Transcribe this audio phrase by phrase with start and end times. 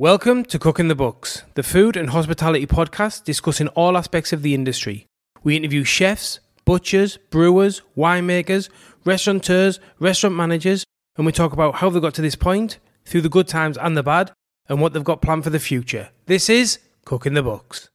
[0.00, 4.54] Welcome to Cooking the Books, the food and hospitality podcast discussing all aspects of the
[4.54, 5.08] industry.
[5.42, 8.68] We interview chefs, butchers, brewers, winemakers,
[9.04, 10.84] restaurateurs, restaurant managers,
[11.16, 13.96] and we talk about how they got to this point, through the good times and
[13.96, 14.30] the bad,
[14.68, 16.10] and what they've got planned for the future.
[16.26, 17.88] This is Cooking the Books.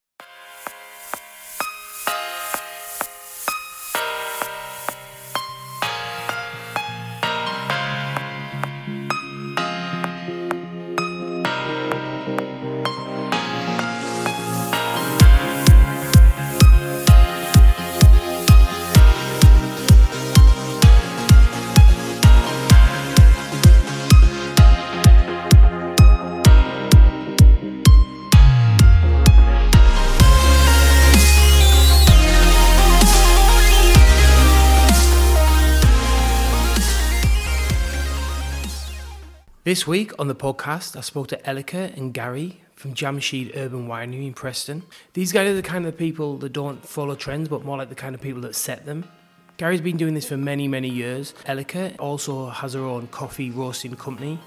[39.73, 44.27] This week on the podcast, I spoke to Elika and Gary from Jamsheed Urban Winery
[44.27, 44.83] in Preston.
[45.13, 47.95] These guys are the kind of people that don't follow trends, but more like the
[47.95, 49.05] kind of people that set them.
[49.57, 51.33] Gary's been doing this for many, many years.
[51.47, 54.37] Elika also has her own coffee roasting company.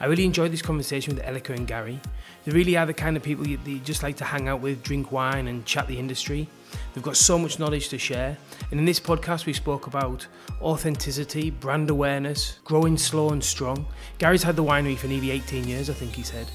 [0.00, 2.00] I really enjoyed this conversation with Elika and Gary.
[2.44, 4.82] They really are the kind of people you, you just like to hang out with,
[4.82, 6.48] drink wine, and chat the industry.
[6.94, 8.36] They've got so much knowledge to share.
[8.70, 10.26] And in this podcast, we spoke about
[10.62, 13.86] authenticity, brand awareness, growing slow and strong.
[14.18, 16.46] Gary's had the winery for nearly 18 years, I think he said.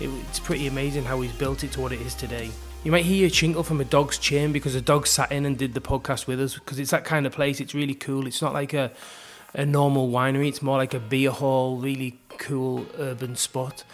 [0.00, 2.50] It, it's pretty amazing how he's built it to what it is today.
[2.84, 5.56] You might hear a chinkle from a dog's chain because a dog sat in and
[5.56, 7.60] did the podcast with us because it's that kind of place.
[7.60, 8.26] It's really cool.
[8.26, 8.92] It's not like a,
[9.58, 13.84] a normal winery, it's more like a beer hall, really cool urban spot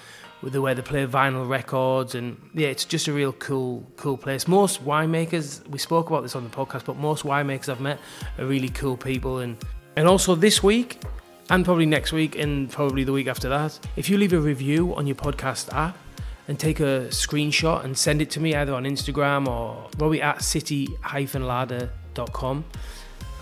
[0.42, 2.14] with the way they play vinyl records.
[2.14, 4.46] And yeah it's just a real cool cool place.
[4.46, 7.98] Most winemakers we spoke about this on the podcast but most winemakers i've met
[8.38, 9.38] are really cool people.
[9.38, 9.56] And
[9.96, 11.00] and also this week
[11.48, 14.94] and probably next week and probably the week after that if you leave a review
[14.94, 15.96] on your podcast app
[16.46, 20.42] and take a screenshot and send it to me either on instagram or robbie at
[20.42, 22.64] city-ladder.com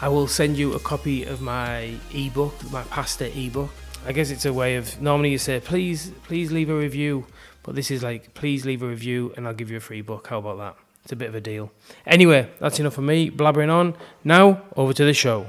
[0.03, 3.71] i will send you a copy of my ebook my pasta ebook
[4.05, 7.25] I guess it's a way of normally you say please please leave a review,
[7.63, 10.27] but this is like please leave a review and I'll give you a free book.
[10.27, 10.77] How about that?
[11.05, 11.71] It's a bit of a deal.
[12.05, 13.95] Anyway, that's enough of me blabbering on.
[14.25, 15.47] Now over to the show.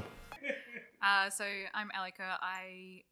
[1.02, 1.44] Uh, so
[1.74, 2.38] I'm Elika.
[2.40, 3.02] I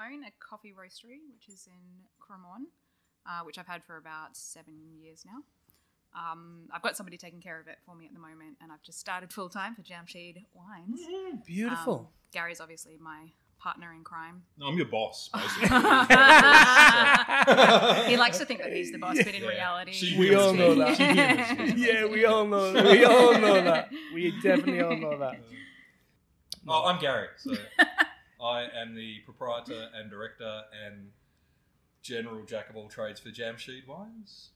[0.00, 2.68] own a coffee roastery, which is in Cremorne,
[3.26, 5.42] uh, which I've had for about seven years now.
[6.16, 8.82] Um, I've got somebody taking care of it for me at the moment, and I've
[8.82, 10.98] just started full time for Jamsheed Wines.
[11.46, 11.94] Beautiful.
[11.94, 14.42] Um, Gary's obviously my partner in crime.
[14.58, 15.68] No, I'm your boss, basically.
[15.68, 15.74] he
[18.16, 19.48] likes to think that he's the boss, but in Yeah.
[19.48, 20.96] reality, She We all know that.
[20.96, 21.76] She humors me.
[21.86, 22.72] yeah, we all know.
[22.72, 23.90] We all know that.
[24.14, 25.40] We definitely all know that.
[26.68, 27.28] Oh, I'm Gary.
[27.38, 27.54] So
[28.42, 31.10] I am the proprietor and director and
[32.02, 34.55] general jack of all trades for Jamsheed Wines, um,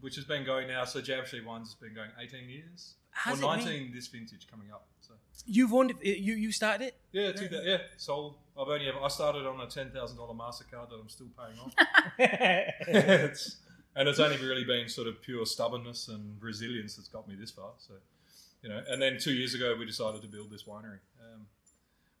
[0.00, 0.84] which has been going now.
[0.84, 2.94] So Jamsheed Wines has been going 18 years.
[3.10, 3.64] Has or it been?
[3.66, 4.86] 19 this vintage coming up.
[5.00, 5.14] So
[5.46, 5.90] You've won.
[6.02, 7.00] it- You you started it.
[7.12, 8.36] yeah, two, thou- yeah, sold.
[8.60, 11.58] I've only ever, I started on a ten thousand dollar Mastercard that I'm still paying
[11.58, 11.72] off.
[12.18, 13.56] it's,
[13.96, 17.50] and it's only really been sort of pure stubbornness and resilience that's got me this
[17.50, 17.70] far.
[17.78, 17.94] So,
[18.62, 20.98] you know, and then two years ago we decided to build this winery.
[21.20, 21.46] Um,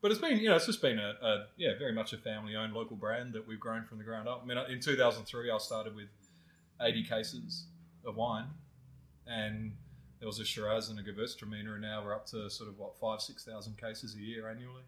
[0.00, 2.72] but it's been, you know, it's just been a, a yeah, very much a family-owned
[2.72, 4.42] local brand that we've grown from the ground up.
[4.42, 6.06] I mean, in 2003 I started with
[6.80, 7.66] 80 cases
[8.04, 8.46] of wine,
[9.26, 9.72] and
[10.18, 12.98] there was a Shiraz and a Gewürztraminer, and now we're up to sort of what
[12.98, 14.82] five, six thousand cases a year annually.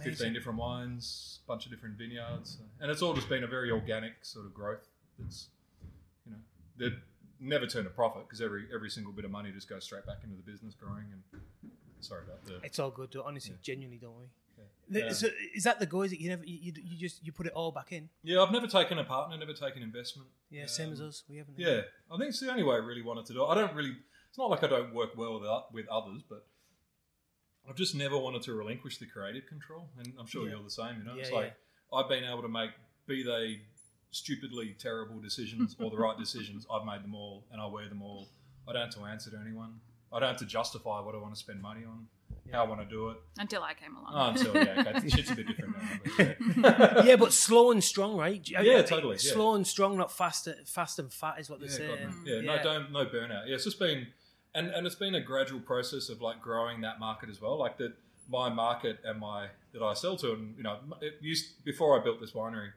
[0.00, 3.70] 15 different wines, a bunch of different vineyards, and it's all just been a very
[3.70, 4.88] organic sort of growth.
[5.18, 5.48] That's,
[6.24, 6.38] you know,
[6.78, 6.94] that
[7.40, 10.18] never turn a profit because every every single bit of money just goes straight back
[10.24, 11.04] into the business growing.
[11.12, 13.14] And sorry about the It's all good.
[13.22, 14.26] Honestly, genuinely, don't we?
[15.00, 15.12] Yeah.
[15.12, 16.02] So is that the goal?
[16.02, 18.08] Is it you never you, you, just you put it all back in?
[18.22, 18.42] yeah.
[18.42, 20.28] I've never taken a partner, never taken investment.
[20.50, 21.22] Yeah, same as Um, us.
[21.28, 21.58] We haven't.
[21.58, 23.46] Yeah, I think it's the only way I really wanted to do it.
[23.46, 23.96] I don't really.
[24.28, 26.46] It's not like I don't work well with with others, but
[27.68, 30.54] I've just never wanted to relinquish the creative control, and I'm sure Yeah.
[30.54, 30.98] you're the same.
[30.98, 31.54] You know, Yeah, it's like
[31.92, 32.70] I've been able to make,
[33.06, 33.60] be they
[34.10, 38.02] stupidly terrible decisions or the right decisions, I've made them all, and I wear them
[38.02, 38.28] all.
[38.68, 39.80] I don't have to answer to anyone.
[40.12, 42.06] I don't have to justify what I want to spend money on,
[42.52, 43.16] how I want to do it.
[43.38, 44.12] until I came along.
[44.14, 45.88] Oh, until yeah, okay, shit's a bit different now.
[46.16, 47.04] But, yeah.
[47.04, 48.40] yeah, but slow and strong, right?
[48.48, 49.32] Yeah, totally, yeah.
[49.32, 50.48] Slow and strong, not fast.
[50.66, 51.86] Fast and fat is what they Yeah, say.
[51.88, 52.32] God, no.
[52.32, 53.46] yeah, no, don't no burnout.
[53.48, 54.08] Yeah, it's just been,
[54.54, 57.58] and and it's been a gradual process of like growing that market as well.
[57.58, 57.92] Like that,
[58.28, 62.04] my market and my that I sell to, and you know, it used before I
[62.04, 62.70] built this winery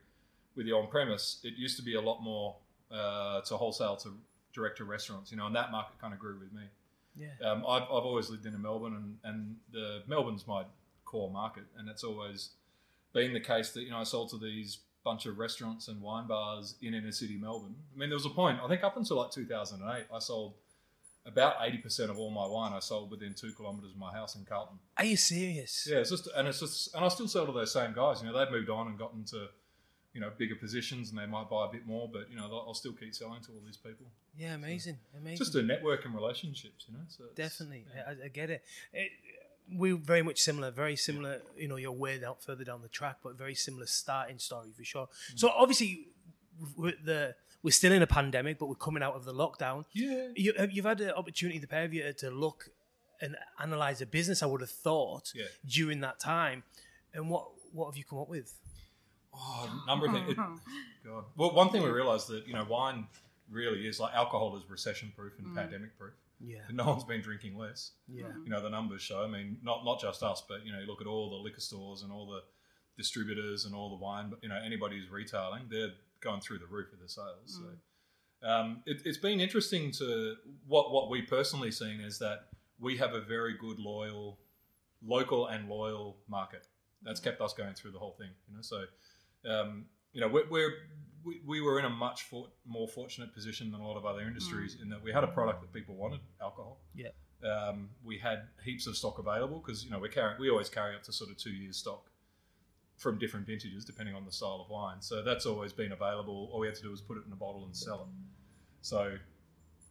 [0.55, 2.55] with the on premise, it used to be a lot more
[2.91, 4.13] uh, to wholesale to
[4.53, 6.61] direct to restaurants, you know, and that market kind of grew with me.
[7.17, 7.49] Yeah.
[7.49, 10.63] Um, I've, I've always lived in Melbourne, and, and the Melbourne's my
[11.05, 12.49] core market, and it's always
[13.13, 16.27] been the case that you know I sold to these bunch of restaurants and wine
[16.27, 17.75] bars in inner city Melbourne.
[17.95, 18.59] I mean, there was a point.
[18.61, 20.55] I think up until like 2008, I sold
[21.25, 22.73] about 80% of all my wine.
[22.73, 24.77] I sold within two kilometers of my house in Carlton.
[24.97, 25.87] Are you serious?
[25.89, 28.21] Yeah, it's just and it's just and I still sell to those same guys.
[28.21, 29.47] You know, they've moved on and gotten to
[30.15, 32.73] you know bigger positions and they might buy a bit more, but you know I'll
[32.73, 34.07] still keep selling to all these people.
[34.37, 35.37] Yeah, amazing, amazing.
[35.37, 37.03] Just a network and relationships, you know.
[37.09, 38.03] So Definitely, yeah.
[38.07, 38.63] I, I get it.
[38.93, 39.11] it.
[39.71, 41.41] We're very much similar, very similar.
[41.57, 44.83] You know, you're way down further down the track, but very similar starting story for
[44.83, 45.07] sure.
[45.33, 45.39] Mm.
[45.39, 46.07] So obviously,
[46.77, 49.85] we're the we're still in a pandemic, but we're coming out of the lockdown.
[49.91, 50.27] Yeah.
[50.35, 52.69] You, have- you've had the opportunity, the pair of you, to look
[53.21, 54.43] and analyze a business.
[54.43, 55.45] I would have thought Yeah.
[55.67, 56.63] during that time.
[57.13, 58.53] And what what have you come up with?
[59.35, 60.31] Oh, a number of things.
[60.31, 60.37] It-
[61.05, 61.25] God.
[61.35, 63.07] Well, one thing we realised that you know wine
[63.51, 65.55] really is like alcohol is recession proof and mm.
[65.55, 66.13] pandemic proof.
[66.41, 67.91] Yeah, No one's been drinking less.
[68.07, 68.43] yeah, mm-hmm.
[68.43, 69.23] You know the numbers show.
[69.23, 71.61] I mean, not not just us, but you know, you look at all the liquor
[71.61, 72.41] stores and all the
[72.97, 74.33] distributors and all the wine.
[74.41, 77.37] You know, anybody who's retailing, they're going through the roof with their sales.
[77.45, 77.61] So
[78.45, 78.49] mm.
[78.49, 80.35] um, it, it's been interesting to
[80.67, 82.47] what what we personally seen is that
[82.79, 84.37] we have a very good loyal,
[85.05, 86.67] local and loyal market.
[87.01, 87.25] That's mm.
[87.25, 88.31] kept us going through the whole thing.
[88.49, 88.83] You know, so
[89.49, 90.73] um, you know we're, we're
[91.23, 94.21] we, we were in a much for, more fortunate position than a lot of other
[94.21, 96.79] industries in that we had a product that people wanted, alcohol.
[96.93, 97.09] yeah.
[97.43, 100.95] Um, we had heaps of stock available because you know we carry we always carry
[100.95, 102.09] up to sort of two years stock
[102.97, 105.01] from different vintages depending on the style of wine.
[105.01, 106.49] So that's always been available.
[106.51, 108.07] All we had to do was put it in a bottle and sell it.
[108.81, 109.17] So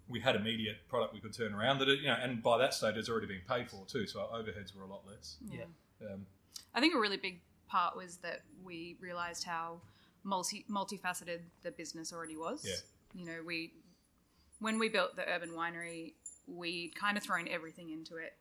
[0.08, 2.74] we had immediate product we could turn around that it, you know, and by that
[2.74, 4.06] stage it's already been paid for too.
[4.06, 5.36] So our overheads were a lot less.
[5.48, 5.64] Yeah.
[6.10, 6.26] Um,
[6.74, 9.80] I think a really big part was that we realized how
[10.24, 12.64] multi multifaceted the business already was.
[12.64, 13.20] Yeah.
[13.20, 13.72] You know, we
[14.60, 16.14] when we built the urban winery,
[16.46, 18.32] we'd kind of thrown everything into it,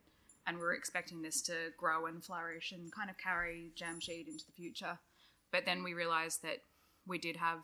[0.48, 4.46] and we were expecting this to grow and flourish and kind of carry Jamsheed into
[4.46, 4.98] the future.
[5.52, 6.64] But then we realized that
[7.06, 7.60] we did have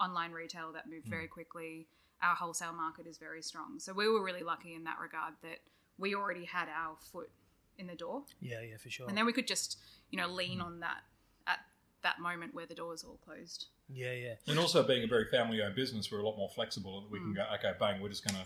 [0.00, 1.10] online retail that moved hmm.
[1.10, 1.86] very quickly.
[2.22, 5.58] Our wholesale market is very strong, so we were really lucky in that regard that
[5.98, 7.30] we already had our foot
[7.78, 9.08] in the door Yeah, yeah, for sure.
[9.08, 9.78] and then we could just
[10.10, 11.02] you know lean on that
[11.46, 11.60] at
[12.02, 14.34] that moment where the doors all closed yeah, yeah.
[14.46, 17.02] and also being a very family-owned business, we're a lot more flexible.
[17.02, 17.36] That we can mm.
[17.36, 18.44] go, okay, bang, we're just gonna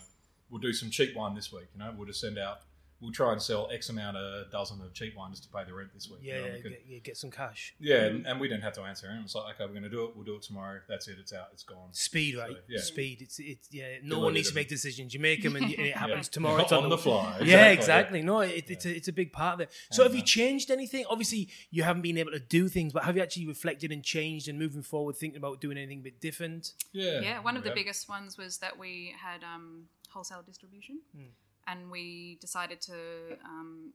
[0.49, 1.67] we'll do some cheap wine this week.
[1.73, 2.61] You know, we'll just send out.
[3.01, 5.73] We'll try and sell X amount a dozen of cheap wine just to pay the
[5.73, 6.19] rent this week.
[6.21, 7.73] you Yeah, know, yeah, we could- get, yeah, get some cash.
[7.79, 8.27] Yeah, and, mm-hmm.
[8.27, 9.23] and we didn't have to answer anything.
[9.23, 10.15] It's like, okay, we're going to do it.
[10.15, 10.81] We'll do it tomorrow.
[10.87, 11.17] That's it.
[11.19, 11.47] It's out.
[11.53, 11.89] It's gone.
[11.93, 12.51] Speed, right?
[12.51, 12.79] So, yeah.
[12.81, 13.21] Speed.
[13.21, 13.97] It's it's yeah.
[14.03, 15.13] No Yeah, one needs to make decisions.
[15.13, 16.57] You make them, and it happens tomorrow.
[16.57, 17.39] Yeah, It's on, on the fly.
[17.43, 18.21] Yeah, Exactly, exactly.
[18.21, 19.71] No, it, it's a it's a big part of it.
[19.91, 21.05] So, have you uh, changed anything?
[21.09, 24.47] Obviously, you haven't been able to do things, but have you actually reflected and changed
[24.47, 26.73] and moving forward, thinking about doing anything a bit different?
[26.91, 27.19] Yeah.
[27.21, 31.29] yeah one of the biggest ones was that we had um, wholesale distribution hmm.
[31.69, 32.93] And we decided to
[33.45, 33.93] um,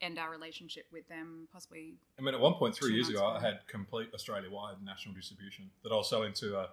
[0.00, 3.26] end our relationship with them possibly I mean, at one point three years months ago,
[3.28, 6.68] I had complete Australia-wide national distribution that I was selling to a,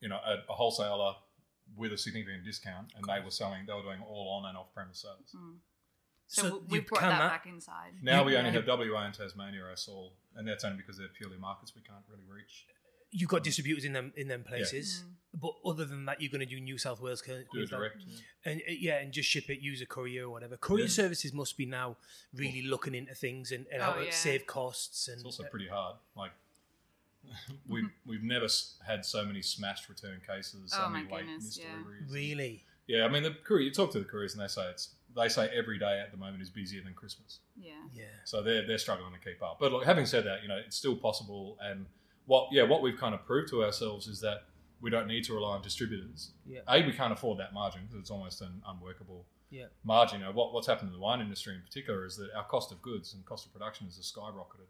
[0.00, 1.14] you know, a, a wholesaler
[1.76, 3.64] with a significant discount, and they were selling.
[3.66, 5.34] They were doing all on and off-premise sales.
[6.26, 9.04] so, So we you brought that, that- back inside Now we only you- have WA
[9.04, 12.66] and Tasmania as all, and that's only because they're purely markets we can't really reach.
[13.12, 15.40] You've got distributors in them in them places, Mm.
[15.40, 17.96] but other than that, you're going to do New South Wales, Do it Queensland, direct.
[18.46, 20.56] and uh, yeah, and just ship it, use a courier or whatever.
[20.56, 20.90] Courier Yeah.
[20.90, 21.96] services must be now
[22.34, 24.10] really looking into things and, and how Oh, to yeah.
[24.12, 25.96] save costs and It's also pretty hard.
[26.16, 26.32] Like
[27.68, 28.48] we've we've never
[28.86, 31.82] had so many smashed return cases, so Oh, many my late goodness, missed yeah.
[32.08, 32.64] really.
[32.86, 33.64] Yeah, I mean the courier.
[33.66, 36.16] You talk to the couriers and they say it's they say every day at the
[36.16, 37.40] moment is busier than Christmas.
[37.56, 39.58] yeah Yeah, So they're they're struggling to keep up.
[39.60, 41.58] But look, having said that, you know it's still possible.
[41.60, 41.86] And
[42.26, 44.44] what yeah, what we've kind of proved to ourselves is that
[44.80, 46.32] we don't need to rely on distributors.
[46.46, 46.60] Yeah.
[46.68, 50.20] A, we can't afford that margin because it's almost an unworkable yeah, margin.
[50.20, 52.72] You know, what, what's happened in the wine industry in particular is that our cost
[52.72, 54.66] of goods and cost of production has skyrocketed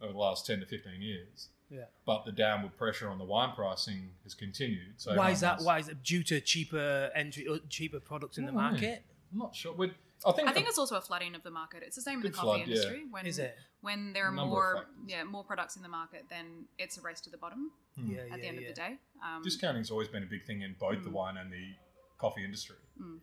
[0.00, 1.48] over the last 10 to 15 years.
[1.68, 1.84] yeah.
[2.04, 4.94] But the downward pressure on the wine pricing has continued.
[4.98, 5.62] So Why is that?
[5.62, 9.02] Why is it due to cheaper entry, uh, cheaper products in the Oh, market?
[9.32, 9.72] I'm not sure.
[9.74, 9.94] We'd,
[10.24, 11.82] I think, I think it's also a flooding of the market.
[11.84, 12.64] It's the same in the coffee flood, yeah.
[12.66, 13.04] industry.
[13.10, 13.54] When Is it?
[13.82, 17.20] when there are Number more yeah more products in the market, then it's a race
[17.22, 18.68] to the bottom Yeah, at yeah, the end yeah.
[18.68, 18.98] of the day.
[19.24, 21.04] Um, discounting's always been a big thing in both Mm.
[21.04, 21.74] the wine and the
[22.18, 22.76] coffee industry.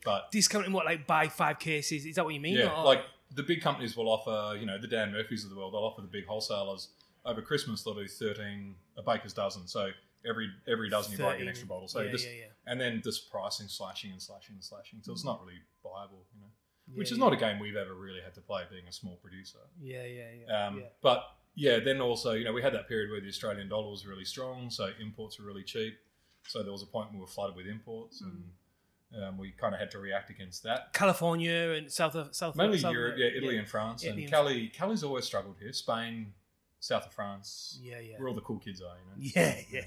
[0.06, 2.06] But Discounting what, like buy five cases?
[2.06, 2.58] Is that what you mean?
[2.58, 5.56] yeah, Or- like the big companies will offer, you know, the Dan Murphys of the
[5.56, 6.90] world, they'll offer the big wholesalers
[7.26, 9.68] over Christmas, they'll do 13, a baker's dozen.
[9.68, 9.90] So
[10.28, 11.88] every every dozen you buy 13, an extra bottle.
[11.88, 12.46] So yeah, just, yeah, yeah.
[12.72, 15.00] and then just pricing, slashing and slashing and slashing.
[15.02, 16.48] So it's not really viable, you know.
[16.96, 17.24] Which Yeah, is yeah.
[17.26, 19.60] not a game we've ever really had to play being a small producer.
[19.82, 20.68] Yeah, yeah, yeah.
[20.68, 20.84] Um, yeah.
[21.02, 21.24] But
[21.56, 24.26] yeah, then also, you know, we had that period where the Australian dollar was really
[24.26, 25.96] strong, so imports were really cheap.
[26.48, 28.44] So there was a point when we were flooded with imports, and
[29.24, 30.92] um, we kind of had to react against that.
[30.94, 34.68] California and South of South Mainly South Europe, yeah, Italy and France, and Cali.
[34.70, 35.72] Cali's always struggled here.
[35.74, 36.34] Spain,
[36.80, 38.18] south of France, Yeah, yeah.
[38.18, 38.96] where all the cool kids are.
[38.98, 39.32] You know.
[39.36, 39.86] Yeah, yeah.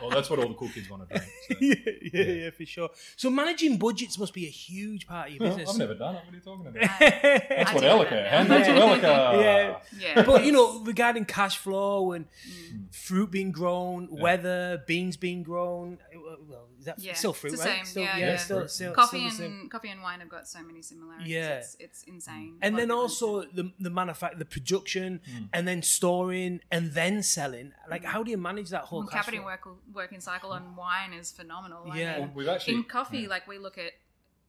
[0.00, 1.30] Well, that's what all the cool kids want to drink.
[1.48, 1.54] So.
[1.60, 2.32] yeah, yeah, Yeah.
[2.44, 2.88] yeah, for sure.
[3.16, 5.70] So managing budgets must be a huge part of your business.
[5.70, 6.22] I've never done it.
[6.24, 6.82] What are you talking about?
[7.00, 8.10] That's I what do Elika.
[8.10, 8.58] that Hand now.
[8.58, 8.80] that Yeah.
[8.80, 9.42] Elika.
[9.42, 9.76] Yeah.
[10.16, 10.22] Yeah.
[10.24, 12.94] but you know, regarding cash flow and Mm.
[12.94, 14.22] fruit being grown, Yeah.
[14.22, 15.98] weather, beans being grown.
[16.14, 17.76] uh, Well, is that Yeah, still it's fruit, the right?
[17.76, 18.36] same, Still, yeah, yeah.
[18.36, 18.70] Still, Fruit.
[18.70, 21.28] still, coffee still and coffee and wine have got so many similarities.
[21.28, 21.58] Yeah.
[21.58, 22.56] It's, it's insane.
[22.62, 23.72] and then also differences.
[23.78, 25.48] the the manufact the production, Mm.
[25.52, 27.72] and then storing, and then selling.
[27.88, 31.30] Like, how do you manage that whole Well, capital work, working cycle on wine is
[31.30, 31.82] phenomenal.
[31.90, 32.12] I Yeah.
[32.12, 33.28] mean, Well, we've actually in coffee, yeah.
[33.28, 33.92] like we look at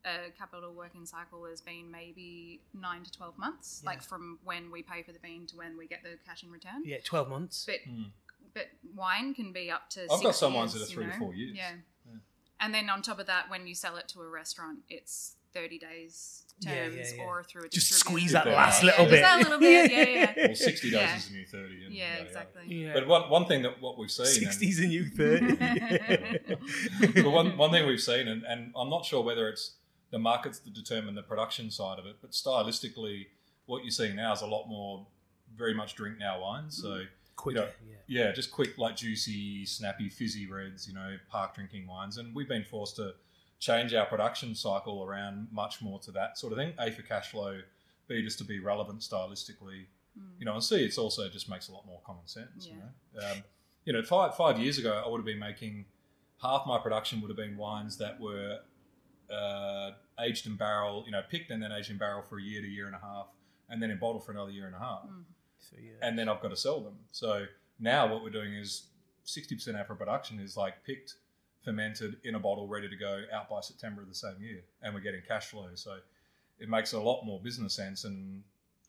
[0.04, 3.90] a capital working cycle as being maybe nine to twelve months, Yeah.
[3.92, 6.50] like from when we pay for the bean to when we get the cash in
[6.52, 6.82] return.
[6.86, 7.66] Yeah, twelve months.
[7.66, 8.12] But Mm.
[8.54, 10.02] but wine can be up to.
[10.04, 11.56] I've six got some wines years, that are you three to four years.
[11.56, 11.76] Yeah.
[12.62, 12.66] Yeah.
[12.66, 15.78] and then on top of that, when you sell it to a restaurant, it's thirty
[15.80, 17.24] days Yeah, yeah, terms, yeah.
[17.24, 17.76] or through a distributor.
[17.90, 19.22] Just squeeze that last yeah, little just bit.
[19.22, 19.92] that little bit.
[19.92, 20.34] Yeah, yeah.
[20.48, 21.18] Well, 60 days Yeah.
[21.18, 21.86] is the new 30.
[21.86, 22.28] And Yeah, yada, yada.
[22.28, 22.64] exactly.
[22.76, 22.94] Yeah.
[22.94, 25.56] But one, one thing that what we've seen, and- Sixties and you thirty.
[27.22, 29.74] but one, one thing we've seen, and, and I'm not sure whether it's
[30.12, 33.28] the markets that determine the production side of it, but stylistically,
[33.66, 35.08] what you're seeing now is a lot more
[35.58, 36.70] very much drink now wine.
[36.72, 37.08] So, mm.
[37.42, 37.70] Quicker.
[37.88, 37.96] Yeah.
[38.08, 38.26] yeah.
[38.26, 42.18] yeah, just quick, like juicy, snappy, fizzy reds, you know, park drinking wines.
[42.18, 43.14] And we've been forced to
[43.60, 46.74] change our production cycle around much more to that sort of thing.
[46.78, 47.60] A, for cash flow,
[48.08, 49.86] B, just to be relevant stylistically.
[50.20, 50.40] Mm.
[50.40, 52.68] You know, and C, it's also just makes a lot more common sense.
[52.68, 52.74] Yeah.
[52.74, 53.44] You know, um,
[53.86, 55.86] you know, five five years ago, I would have been making
[56.42, 58.60] half my production would have been wines that were
[59.34, 62.62] uh, aged in barrel, you know, picked and then aged in barrel for a year
[62.62, 63.28] to year and a half,
[63.70, 65.24] and then in bottle for another year and a half, Mm.
[65.62, 65.92] So, yeah.
[66.02, 66.96] and then I've got to sell them.
[67.12, 67.46] So
[67.80, 68.88] now what we're doing is
[69.24, 71.16] sixty percent of our production is like picked,
[71.64, 74.94] fermented in a bottle, ready to go out by September of the same year, and
[74.94, 75.70] we're getting cash flow.
[75.76, 75.98] So
[76.60, 78.44] it makes a lot more business sense, and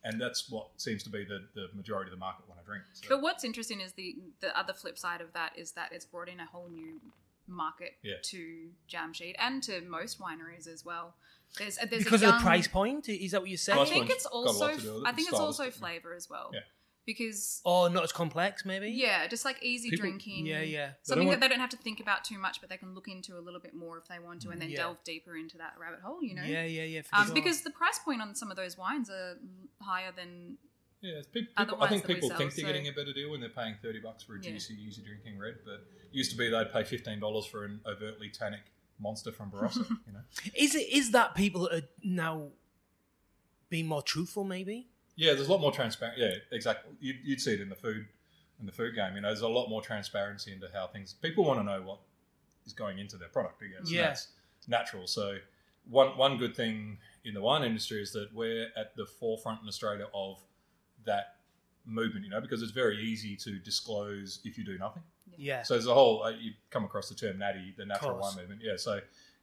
[0.04, 2.82] and that's what seems to be the, the majority of the market want to drink.
[2.92, 3.08] So.
[3.08, 6.28] But what's interesting is the the other flip side of that is that it's brought
[6.28, 7.00] in a whole new
[7.48, 8.14] market Yeah.
[8.22, 11.14] to Jamsheed and to most wineries as well.
[11.58, 13.78] There's, there's a because of the price point, is that what you're saying?
[13.78, 15.38] I think point's it's got a lot also to do with it, I think it's
[15.40, 16.50] also flavor as well.
[16.52, 16.60] Yeah.
[17.04, 18.88] Because Or not as complex, maybe.
[18.90, 20.46] yeah, just like easy People- drinking.
[20.46, 20.92] yeah, yeah.
[21.02, 23.08] Something want- that they don't have to think about too much, but they can look
[23.08, 24.76] into a little bit more if they want to, and then Yeah.
[24.78, 26.22] delve deeper into that rabbit hole.
[26.22, 27.02] You know, Yeah, yeah, yeah.
[27.02, 27.34] For um, sure.
[27.34, 29.36] because the price point on some of those wines are
[29.80, 30.58] higher than
[31.00, 33.40] Yeah, it's people, I think people sell, think they're so- getting a better deal when
[33.40, 34.52] they're paying thirty bucks for a Yeah.
[34.52, 35.58] juicy, easy drinking red.
[35.64, 38.62] But it used to be they'd pay fifteen dollars for an overtly tannic
[39.02, 39.88] monster from Barossa.
[40.06, 40.20] you know,
[40.54, 42.48] is it is that people are now
[43.68, 44.44] being more truthful?
[44.44, 44.88] Maybe.
[45.16, 46.18] yeah, there's a lot more transparent.
[46.18, 46.92] Yeah, exactly.
[47.00, 48.06] You'd, you'd see it in the food
[48.60, 49.14] in the food game.
[49.16, 51.14] You know, there's a lot more transparency into how things.
[51.14, 51.98] People want to know what
[52.64, 53.62] is going into their product.
[53.62, 53.90] I guess.
[53.90, 54.02] Yeah.
[54.08, 54.28] that's
[54.68, 55.06] natural.
[55.06, 55.36] So
[55.88, 59.68] one one good thing in the wine industry is that we're at the forefront in
[59.68, 60.40] Australia of
[61.04, 61.36] that
[61.84, 62.24] movement.
[62.24, 65.02] You know, because it's very easy to disclose if you do nothing.
[65.36, 65.62] Yeah.
[65.62, 68.60] So there's a whole, uh, you come across the term natty, the natural wine movement.
[68.62, 68.76] Yeah.
[68.76, 69.00] So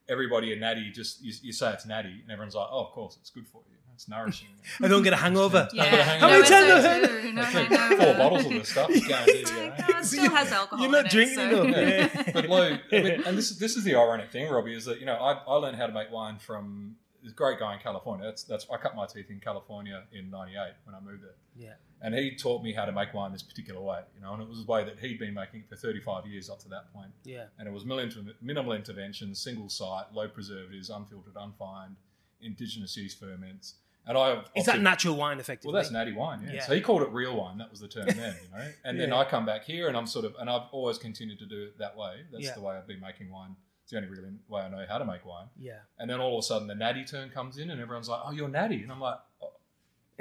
[0.08, 3.18] everybody in natty just, you, you say it's natty and everyone's like, oh, of course,
[3.20, 3.76] it's good for you.
[3.94, 4.48] It's nourishing.
[4.82, 5.68] I don't get a hangover.
[5.74, 5.84] yeah.
[6.20, 7.32] How many no, it's times have- true.
[7.34, 7.70] No, no, drink
[8.02, 8.90] four bottles of this stuff.
[8.90, 9.98] It's guaranteed, It's you like, know?
[10.00, 10.82] it still has alcohol.
[10.84, 11.78] You're not in it, drinking so- enough.
[11.78, 12.10] Yeah.
[12.16, 12.32] Yeah.
[12.34, 15.00] but low, I mean, and this is this is the ironic thing, Robbie, is that
[15.02, 18.26] you know I, I learned how to make wine from this great guy in California.
[18.26, 20.56] That's that's I cut my teeth in California in '98
[20.86, 21.74] when I moved there, Yeah.
[22.02, 24.02] And he taught me how to make wine this particular way.
[24.16, 26.50] You know, and it was the way that he'd been making it for 35 years
[26.50, 27.12] up to that point.
[27.24, 27.46] Yeah.
[27.58, 31.96] and it was minimal, inter- minimal intervention, single site, low preservatives, unfiltered, unfined,
[32.42, 33.76] indigenous yeast ferments.
[34.08, 35.72] And I Is that natural wine effectively?
[35.74, 36.54] well, that's natty wine, yeah.
[36.54, 36.66] Yeah.
[36.66, 37.58] So he called it real wine.
[37.60, 38.68] That was the term then, you know.
[38.86, 39.18] And then Yeah.
[39.18, 41.78] I come back here, and I'm sort of, and I've always continued to do it
[41.80, 42.22] that way.
[42.32, 42.56] That's Yeah.
[42.56, 43.56] the way I've been making wine.
[43.84, 45.48] It's the only really way I know how to make wine.
[45.60, 45.80] Yeah.
[46.00, 48.32] And then all of a sudden, the natty turn comes in, and everyone's like, "Oh,
[48.32, 49.52] you're natty," and I'm like, oh,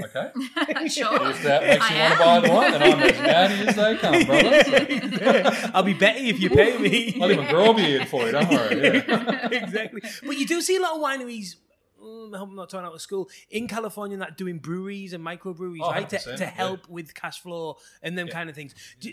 [0.04, 0.30] "Okay."
[0.88, 1.30] sure.
[1.30, 3.76] if that makes I you want to buy the wine, then I'm as natty as
[3.76, 5.70] they come, brother.
[5.74, 7.18] I'll be better if you pay me.
[7.22, 8.32] I'll even grow a beard for you.
[8.32, 8.96] Don't worry.
[8.98, 9.48] Yeah.
[9.50, 10.02] exactly.
[10.26, 11.56] But you do see a lot of wineries.
[12.02, 15.24] mm, I hope I'm not talking out of school in California that doing breweries and
[15.24, 16.50] microbreweries, Oh, right, to, 100%, to yeah.
[16.50, 18.32] help with cash flow and them Yeah.
[18.34, 18.74] kind of things.
[19.00, 19.10] Do,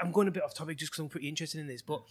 [0.00, 2.02] I'm going a bit off topic just because I'm pretty interested in this, but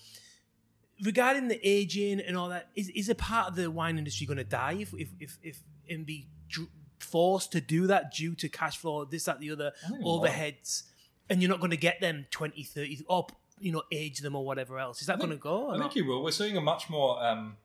[1.04, 4.38] regarding the aging and all that, is is a part of the wine industry going
[4.38, 8.50] to die if if if, if and be dr- forced to do that due to
[8.50, 10.84] cash flow, this, that, the other, think overheads,
[11.30, 14.44] and you're not going to get them 20, 30, up, you know, age them or
[14.46, 15.02] whatever else.
[15.02, 15.68] Is that going to go?
[15.68, 15.94] or I not?
[15.94, 16.24] think you will.
[16.24, 17.58] We're seeing a much more, um,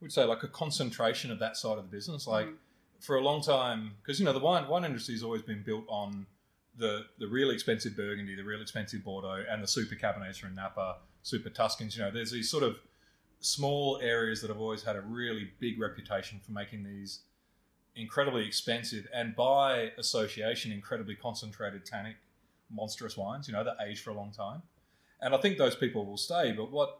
[0.00, 2.26] we'd say, like a concentration of that side of the business.
[2.26, 2.54] Like Mm.
[3.00, 5.84] for a long time, because you know the wine wine industry has always been built
[5.88, 6.26] on
[6.78, 10.96] the the real expensive Burgundy, the real expensive Bordeaux, and the super Cabernets from Napa,
[11.22, 11.96] super Tuscans.
[11.96, 12.78] You know, there's these sort of
[13.40, 17.20] small areas that have always had a really big reputation for making these
[17.96, 22.16] incredibly expensive and by association incredibly concentrated tannic
[22.70, 24.62] monstrous wines, you know, that age for a long time.
[25.20, 26.52] And I think those people will stay.
[26.52, 26.98] But what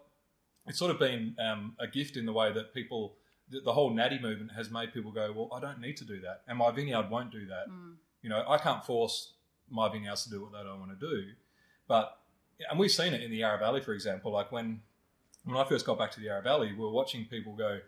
[0.67, 3.17] it's sort of been um, a gift in the way that people,
[3.51, 6.21] the, the whole natty movement has made people go, well, I don't need to do
[6.21, 7.69] that, and my vineyard won't do that.
[7.69, 7.95] Mm.
[8.23, 9.35] You know, I can't force
[9.71, 11.25] my vineyards to do what they don't want to do.
[11.87, 12.19] But
[12.71, 14.33] and we've seen it in the Yarra Valley, for example.
[14.33, 14.81] Like when
[15.45, 17.81] when I first got back to the Yarra Valley, we were watching people go,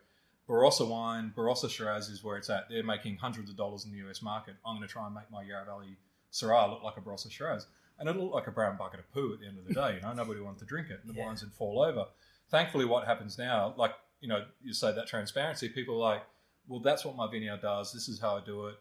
[0.48, 2.68] Barossa wine, Barossa Shiraz is where it's at.
[2.68, 4.54] They're making hundreds of dollars in the US market.
[4.64, 5.96] I'm going to try and make my Yarra Valley
[6.32, 7.66] Syrah look like a Barossa Shiraz.
[7.98, 9.94] And it looked like a brown bucket of poo at the end of the day.
[9.96, 11.00] You know, nobody wanted to drink it.
[11.02, 11.26] And the Yeah.
[11.26, 12.06] wines would fall over.
[12.50, 16.22] Thankfully, what happens now, like, you know, you say that transparency, people are like,
[16.68, 17.92] well, that's what my vineyard does.
[17.92, 18.76] This is how I do it.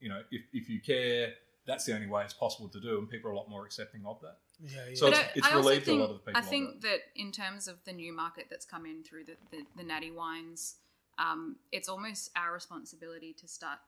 [0.00, 1.34] You know, if, if you care,
[1.66, 2.98] that's the only way it's possible to do.
[2.98, 4.38] And people are a lot more accepting of that.
[4.60, 4.94] Yeah, yeah.
[4.94, 6.48] So But it's- I- it's I also relieved a think, lot of people I of
[6.48, 9.82] think that in terms of the new market that's come in through the, the, the
[9.82, 10.76] natty wines,
[11.18, 13.78] um, it's almost our responsibility to start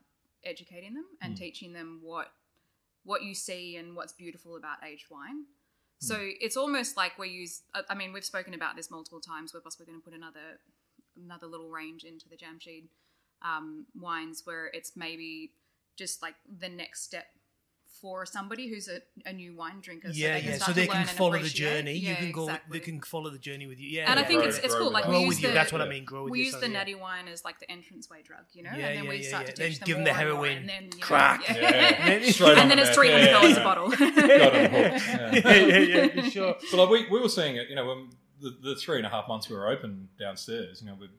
[0.43, 1.37] educating them and Mm.
[1.39, 2.31] teaching them what
[3.03, 5.45] what you see and what's beautiful about aged wine.
[6.01, 6.05] Hmm.
[6.05, 7.63] So it's almost like we use.
[7.73, 9.53] I- I mean, we've spoken about this multiple times.
[9.53, 10.59] We're possibly going to put another
[11.15, 12.89] another little range into the Jamsheed
[13.41, 15.53] um, wines, where it's maybe
[15.95, 17.27] just like the next step
[18.01, 20.09] for somebody who's a, a new wine drinker.
[20.13, 20.57] yeah, they can yeah.
[20.57, 21.93] So to they can follow the journey.
[21.93, 22.43] Yeah, you can go.
[22.43, 22.79] exactly.
[22.79, 23.89] They can follow the journey with you.
[23.89, 24.11] Yeah.
[24.11, 24.91] And I think Grow- it's, it's grow cool.
[24.93, 25.47] Like grow we with use you.
[25.49, 26.05] the That's what I mean.
[26.05, 26.73] Grow with we use so, the yeah.
[26.73, 29.27] natty wine as like the entranceway drug, you know, Yeah, and then yeah, we yeah,
[29.27, 29.51] start yeah.
[29.51, 30.57] to Then teach them give them the heroin.
[30.57, 31.43] and then you Crack.
[31.49, 31.55] yeah.
[32.19, 32.31] Yeah.
[32.31, 32.95] Straight and then it's net.
[32.95, 33.89] three hundred dollars a bottle.
[33.97, 35.07] Got 'em hooked.
[35.07, 35.31] Yeah.
[35.33, 36.55] yeah, yeah, yeah, for sure.
[36.69, 38.09] So like we, we were seeing it, you know, when
[38.41, 41.09] the, the three and a half months we were open downstairs, you know, we'd,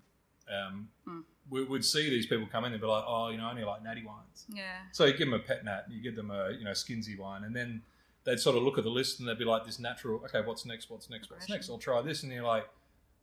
[0.55, 1.23] um, Mm.
[1.50, 3.64] We would see these people come in and be like, oh, you know, I only
[3.64, 4.45] like natty wines.
[4.52, 6.73] yeah, So you give them a pet nat, and you give them a, you know,
[6.73, 7.83] skinsy wine, and then
[8.25, 10.67] they'd sort of look at the list and they'd be like, this natural, okay, what's
[10.67, 11.71] next, what's next, what's next?
[11.71, 12.23] I'll try this.
[12.23, 12.69] And you're like,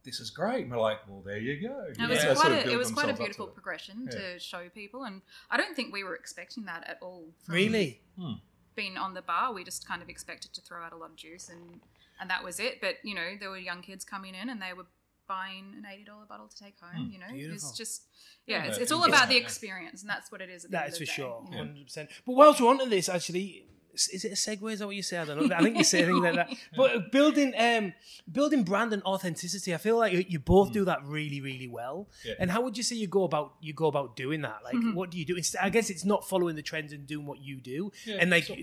[0.04, 0.64] this is great.
[0.64, 1.86] And we're like, well, there you go.
[1.88, 3.48] it was know, quite sort of a, it was quite a themselves up to beautiful
[3.48, 4.18] progression Yeah.
[4.34, 7.26] to show people, and I don't think we were expecting that at all.
[7.44, 8.00] From Really?
[8.20, 8.34] Hmm.
[8.76, 11.16] being on the bar, we just kind of expected to throw out a lot of
[11.16, 11.82] juice, and
[12.20, 12.82] and that was it.
[12.82, 14.86] But you know, there were young kids coming in, and they were
[15.28, 17.08] buying an eighty dollar bottle to take home.
[17.10, 17.14] Mm.
[17.14, 17.56] you know, Beautiful.
[17.56, 18.04] it's just
[18.46, 20.66] yeah, Yeah, it's, it's it's all about the experience, and that's what it is.
[20.66, 21.58] At the That end is of for the day, sure, you know?
[21.58, 22.10] hundred percent.
[22.26, 24.72] But whilst we're onto this, actually, is is it a segue?
[24.74, 25.18] Is that what you say?
[25.18, 25.56] I don't know.
[25.56, 26.50] I think you say things like that.
[26.76, 27.94] But building, um,
[28.32, 32.10] building brand and authenticity, I feel like you- you both do that really, really well.
[32.26, 32.34] Yeah.
[32.40, 34.60] And how would you say you go about you go about doing that?
[34.64, 34.94] Like, Mhm.
[34.94, 35.36] what do you do?
[35.38, 37.92] It's, I guess it's not following the trends and doing what you do.
[38.06, 38.56] Yeah, and like so-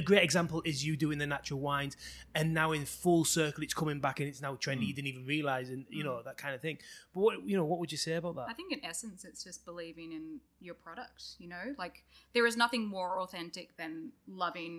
[0.00, 1.94] a great example is you doing the natural wines,
[2.34, 4.84] and now in full circle, it's coming back and it's now trendy.
[4.84, 4.88] Mm.
[4.88, 6.78] You didn't even realize, and you know that kind of thing.
[7.14, 8.46] But what you know, what would you say about that?
[8.48, 10.24] I think in essence, it's just believing in
[10.60, 11.22] your product.
[11.38, 11.96] You know, like
[12.34, 14.12] there is nothing more authentic than
[14.44, 14.77] loving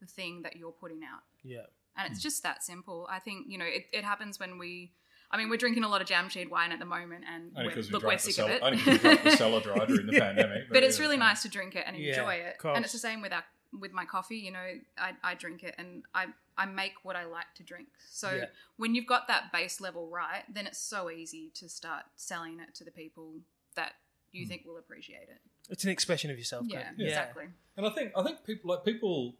[0.00, 1.22] the thing that you're putting out.
[1.42, 1.66] yeah.
[1.96, 3.06] and it's just that simple.
[3.10, 4.92] I think you know it, it happens when we.
[5.30, 7.70] I mean, we're drinking a lot of jamsheed wine at the moment, and Only we're,
[7.74, 8.62] because we look, we're the sick cellar, of it.
[8.62, 10.70] only 'cause we drank the cellar dry during the pandemic.
[10.72, 12.56] but it's yeah, really nice to drink it and Yeah, enjoy it.
[12.64, 13.44] And it's the same with our
[13.78, 14.38] with my coffee.
[14.38, 17.88] You know, I, I drink it and I I make what I like to drink.
[18.08, 18.44] So Yeah.
[18.78, 22.74] when you've got that base level right, then it's so easy to start selling it
[22.76, 23.34] to the people
[23.74, 23.92] that
[24.32, 24.48] you Hmm.
[24.48, 25.40] think will appreciate it.
[25.68, 26.64] It's an expression of yourself.
[26.68, 27.06] Yeah, kind of.
[27.06, 27.44] exactly.
[27.76, 29.34] And I think I think people like people,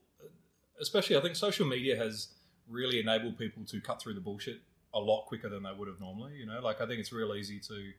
[0.80, 2.28] especially I think social media has
[2.68, 4.60] really enabled people to cut through the bullshit
[4.94, 6.34] a lot quicker than they would have normally.
[6.34, 7.92] You know, like I think it's real easy to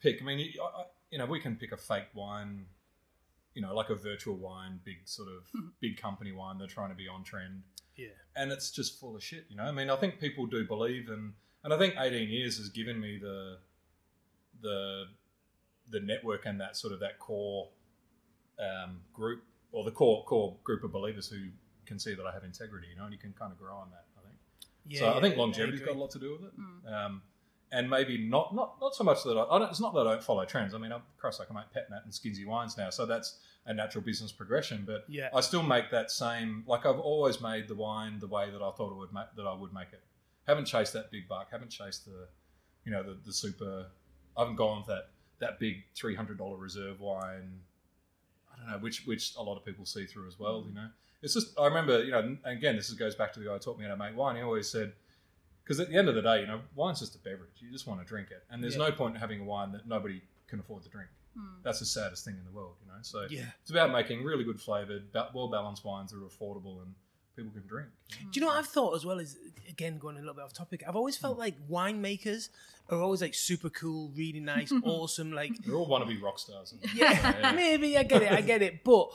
[0.00, 0.20] pick.
[0.20, 2.66] I mean, you, I, you know, we can pick a fake wine,
[3.54, 5.44] you know, like a virtual wine, big sort of
[5.80, 6.58] big company wine.
[6.58, 7.62] They're trying to be on trend,
[7.96, 8.08] Yeah.
[8.36, 9.46] and it's just full of shit.
[9.48, 11.32] You know, I mean, I think people do believe, and
[11.64, 13.58] and I think 18 years has given me the
[14.62, 15.04] the
[15.90, 17.68] the network and that sort of that core
[18.58, 21.48] um, group or the core core group of believers who
[21.86, 23.90] can see that I have integrity, you know, and you can kind of grow on
[23.90, 24.04] that.
[24.18, 24.36] I think.
[24.88, 25.92] Yeah, so I think I longevity's agree.
[25.92, 26.92] got a lot to do with it, Mm.
[26.92, 27.22] um,
[27.72, 30.12] and maybe not not not so much that I, I don't, it's not that I
[30.12, 30.74] don't follow trends.
[30.74, 33.40] I mean, I'm, Christ, I can make pet nat and skinsy wines now, so that's
[33.66, 34.84] a natural business progression.
[34.86, 35.28] But Yeah.
[35.34, 38.70] I still make that same like I've always made the wine the way that I
[38.72, 40.02] thought it would make that I would make it.
[40.46, 41.48] Haven't chased that big buck.
[41.50, 42.28] Haven't chased the
[42.84, 43.86] you know the the super.
[44.36, 45.08] I haven't gone with that
[45.40, 47.58] that big three hundred dollar reserve wine.
[48.54, 50.64] I don't know which which a lot of people see through as well.
[50.68, 50.88] You know,
[51.22, 53.58] it's just I remember you know and again this goes back to the guy who
[53.58, 54.36] taught me how to make wine.
[54.36, 54.92] He always said
[55.64, 57.50] because at the end of the day, you know, wine's just a beverage.
[57.58, 58.86] You just want to drink it, and there's Yeah.
[58.88, 61.08] no point in having a wine that nobody can afford to drink.
[61.36, 61.62] Mm.
[61.64, 62.98] That's the saddest thing in the world, you know.
[63.02, 63.50] So Yeah.
[63.60, 66.94] it's about making really good flavored, well balanced wines that are affordable and
[67.34, 67.88] people can drink.
[68.08, 69.18] Do you know what I've thought as well?
[69.18, 69.36] Is
[69.68, 70.84] again going a little bit off topic.
[70.86, 72.48] I've always felt like winemakers
[72.88, 75.32] are always like super cool, really nice, awesome.
[75.32, 76.72] Like, They're all wannabe rock stars.
[76.72, 78.84] and- yeah, maybe I get it, I get it.
[78.84, 79.10] But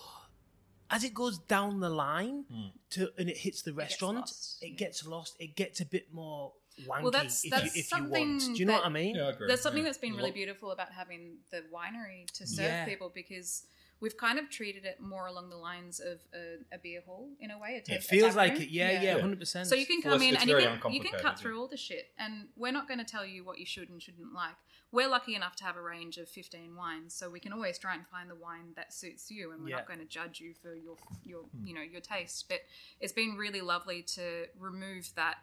[0.92, 2.68] as it goes down the line Hmm.
[2.92, 4.76] to and it hits the gets restaurant, lost, it yeah.
[4.76, 5.36] gets lost.
[5.40, 6.54] It gets a bit more
[6.86, 7.02] wanky.
[7.04, 8.40] Well, that's- if, that's you, if you want.
[8.42, 9.16] Do you know what I mean?
[9.16, 9.48] Yeah, I agree.
[9.48, 9.90] There's something Yeah.
[9.90, 12.86] that's been really beautiful about having the winery to serve Yeah.
[12.86, 13.64] people because
[14.00, 17.52] we've kind of treated it more along the lines of a, a beer hall in
[17.52, 17.76] a way.
[17.76, 18.62] A It ta- a feels like room.
[18.64, 18.70] it.
[18.70, 19.20] Yeah, yeah, Yeah.
[19.22, 19.68] hundred percent.
[19.68, 21.60] So you can Well, come it's- in it's and you can, you can cut through
[21.60, 24.34] all the shit, and we're not going to tell you what you should and shouldn't
[24.34, 24.56] like.
[24.92, 27.94] We're lucky enough to have a range of 15 wines, so we can always try
[27.96, 29.78] and find the wine that suits you, and we're Yeah.
[29.78, 31.66] not going to judge you for your your Hmm.
[31.68, 32.50] you know your taste.
[32.50, 32.62] But
[33.00, 35.38] it's been really lovely to remove that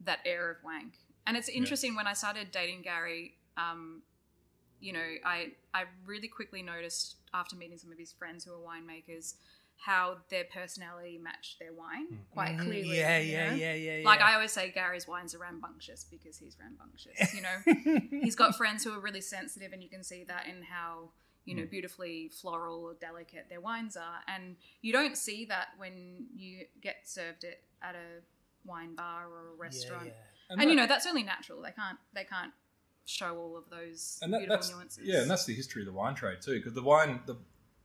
[0.00, 0.98] that air of wank.
[1.26, 3.38] And it's interesting when I started dating Gary.
[3.56, 4.02] Um,
[4.80, 8.58] you know, I I really quickly noticed after meeting some of his friends who are
[8.58, 9.34] winemakers
[9.84, 12.82] how their personality matched their wine quite clearly.
[12.84, 12.92] Mm-hmm.
[12.94, 13.56] Yeah, yeah, know?
[13.56, 14.04] yeah, yeah, yeah.
[14.04, 17.34] Like I always say, Gary's wines are rambunctious because he's rambunctious.
[17.34, 20.62] You know, he's got friends who are really sensitive, and you can see that in
[20.62, 21.10] how
[21.44, 21.60] you Hmm.
[21.62, 24.20] know beautifully floral or delicate their wines are.
[24.28, 28.22] And you don't see that when you get served it at a
[28.64, 30.06] wine bar or a restaurant.
[30.06, 30.12] yeah.
[30.50, 31.60] And, that- you know that's only natural.
[31.60, 32.52] They can't they can't
[33.04, 35.04] show all of those and that, beautiful that's nuances.
[35.04, 36.54] yeah, and that's the history of the wine trade too.
[36.58, 37.36] Because the wine the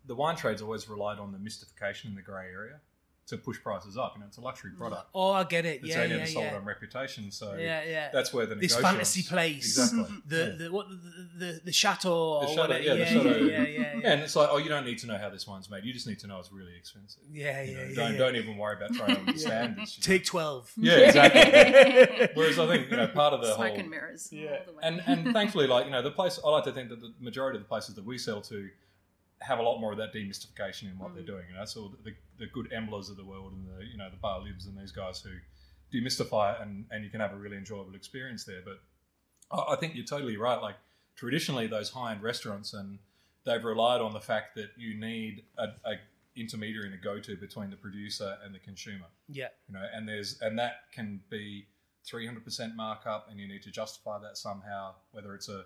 [0.08, 2.80] the wine trade's always relied on the mystification in the grey area
[3.28, 4.14] to push prices up.
[4.16, 5.10] You know, it's a luxury product.
[5.14, 5.82] Oh, I get it.
[5.84, 6.56] It's Yeah, only yeah, ever sold yeah.
[6.56, 7.30] on reputation.
[7.30, 8.10] So Yeah, yeah.
[8.14, 9.78] that's where the This fantasy place.
[9.78, 10.50] exactly The Yeah.
[10.68, 12.40] the what the the, the chateau.
[12.40, 12.84] The or shadow, whatever.
[12.86, 13.36] yeah, yeah, shadow.
[13.36, 15.46] yeah, yeah, yeah, Yeah, and it's like, oh, you don't need to know how this
[15.46, 15.84] wine's made.
[15.84, 17.22] You just need to know it's really expensive.
[17.30, 18.18] yeah, You yeah, know, yeah, don't yeah.
[18.18, 19.98] don't even worry about trying to understand this.
[19.98, 20.06] you know.
[20.18, 20.72] Take twelve.
[20.78, 22.30] Yeah, exactly.
[22.34, 24.30] Whereas I think you know part of the smoke whole and mirrors.
[24.32, 24.52] Yeah.
[24.52, 24.80] all the way.
[24.84, 27.58] and and thankfully, like you know, the place I like to think that the majority
[27.58, 28.70] of the places that we sell to
[29.40, 31.28] have a lot more of that demystification in what they're mm.
[31.28, 31.44] doing.
[31.50, 34.18] You know, so the, the good Emblas of the world and the you know the
[34.18, 35.32] Bar Libs and these guys who
[35.96, 38.62] demystify it, and and you can have a really enjoyable experience there.
[38.64, 38.80] But
[39.52, 40.62] I, I think you're totally right.
[40.62, 40.76] Like
[41.16, 43.00] traditionally, those high end restaurants and
[43.46, 45.96] they've relied on the fact that you need a, a
[46.36, 50.08] intermediary and a go to between the producer and the consumer Yeah, you know and
[50.08, 51.66] there's and that can be
[52.08, 55.66] 300% markup and you need to justify that somehow whether it's a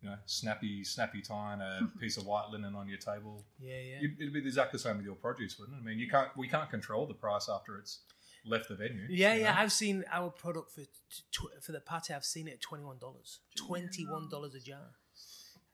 [0.00, 3.74] you know snappy snappy tie and a piece of white linen on your table yeah,
[3.90, 3.98] yeah.
[4.00, 6.28] You'd- it'd be exactly the same with your produce wouldn't it i mean you can't
[6.36, 8.00] we can't control the price after it's
[8.44, 9.52] left the venue Yeah, yeah.
[9.54, 9.60] know?
[9.60, 12.14] I've seen our product for tw- for the party.
[12.14, 13.40] I've seen it at twenty one dollars.
[13.56, 14.86] Twenty one dollars a jar.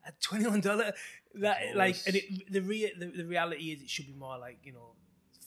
[0.06, 0.92] At twenty one dollar,
[1.34, 4.58] that like, and it, the, rea- the the reality is, it should be more like
[4.64, 4.96] you know,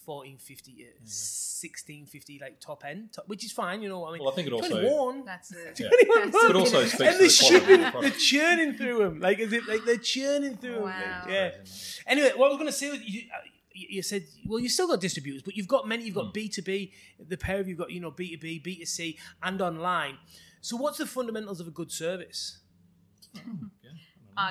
[0.08, 3.82] fourteen fifty, uh, sixteen fifty, like top end, top, which is fine.
[3.84, 5.26] You know, what I mean, Well, I think it also- twenty one.
[5.26, 5.80] That's it.
[5.80, 5.90] Yeah.
[6.06, 8.20] Twenty-one But also speaks and to they're the quality of the shipping, they're product.
[8.20, 10.84] churning through them, like as if like they're churning through them.
[10.84, 11.26] Wow.
[11.30, 11.52] Yeah.
[12.08, 13.38] Anyway, what I was going to say was you, uh,
[13.74, 16.06] you you said, well, you still got distributors, but you've got many.
[16.06, 16.22] You've Hmm.
[16.32, 16.94] got B two B.
[17.20, 20.18] The pair of you've got you know B two B, B two C, and online.
[20.62, 22.60] So, what's the fundamentals of a good service?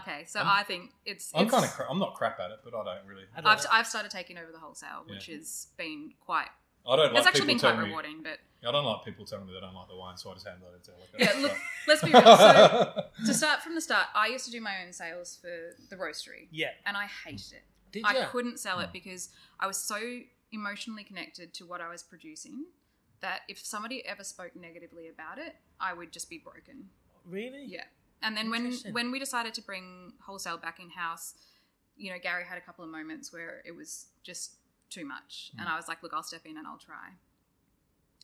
[0.01, 1.31] Okay, so i think it's.
[1.35, 3.41] i'm it's- kind of cra- i'm not crap at it but i don't really I
[3.41, 3.71] don't I've, know.
[3.73, 5.37] I've started taking over the wholesale, which Yeah.
[5.37, 6.49] has been quite.
[6.89, 9.25] i don't It's like actually been quite telling me rewarding, but i don't like people
[9.25, 11.41] telling me they don't like the wine so i just hand that into yeah.
[11.41, 11.59] Look, Elliot.
[11.89, 12.23] let's be real.
[12.37, 15.55] So to start from the start, I used to do my own sales for
[15.89, 16.71] the roastery, Yeah.
[16.85, 17.63] and I hated it.
[17.93, 18.27] Did I ya?
[18.27, 18.85] couldn't sell Hmm.
[18.85, 19.99] it because I was so
[20.53, 22.65] emotionally connected to what I was producing
[23.21, 26.91] that if somebody ever spoke negatively about it, I would just be broken.
[27.25, 27.65] Really?
[27.67, 27.85] Yeah.
[28.23, 31.35] And then when when we decided to bring wholesale back in house,
[31.97, 34.55] you know, Gary had a couple of moments where it was just
[34.91, 35.61] too much, Hmm.
[35.61, 37.11] and I was like, "Look, I'll step in and I'll try."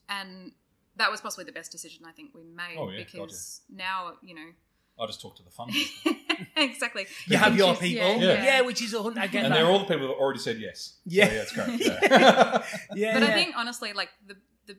[0.09, 0.51] And
[0.97, 4.35] that was possibly the best decision I think we made Oh, yeah, because now you
[4.35, 4.49] know
[4.99, 6.13] I'll just talk to the fund people.
[6.57, 7.07] exactly.
[7.27, 8.17] You have your Choose- people.
[8.21, 9.21] yeah, Yeah, which is a hundred.
[9.21, 9.57] I get and that.
[9.57, 11.27] they're all the people that already said yes Yeah.
[11.27, 11.99] so, yeah it's great yeah.
[12.95, 13.27] yeah, But yeah.
[13.29, 14.35] I think honestly, like the
[14.67, 14.77] the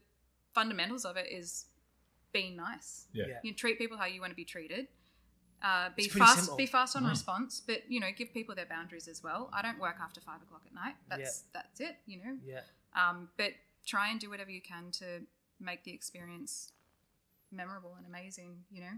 [0.55, 1.67] fundamentals of it is
[2.33, 3.07] being nice.
[3.13, 3.25] yeah.
[3.29, 3.39] Yeah.
[3.43, 4.89] You treat people how you want to be treated.
[5.63, 6.37] Uh, be fast.
[6.41, 6.57] simple.
[6.57, 7.11] Be fast on Mm.
[7.11, 9.49] response, but you know, give people their boundaries as well.
[9.53, 10.97] I don't work after five o'clock at night.
[11.09, 11.97] That's that's it.
[12.07, 12.61] You know, Yeah.
[12.95, 13.55] um, but
[13.87, 15.23] try and do whatever you can to
[15.61, 16.73] make the experience
[17.51, 18.65] memorable and amazing.
[18.71, 18.93] You know,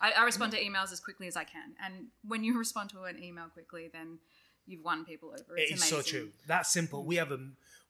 [0.00, 3.04] I, I respond to emails as quickly as I can, and when you respond to
[3.04, 4.18] an email quickly, then
[4.66, 5.56] you've won people over.
[5.56, 6.30] It's It is so true.
[6.46, 7.04] That's simple.
[7.04, 7.38] We have a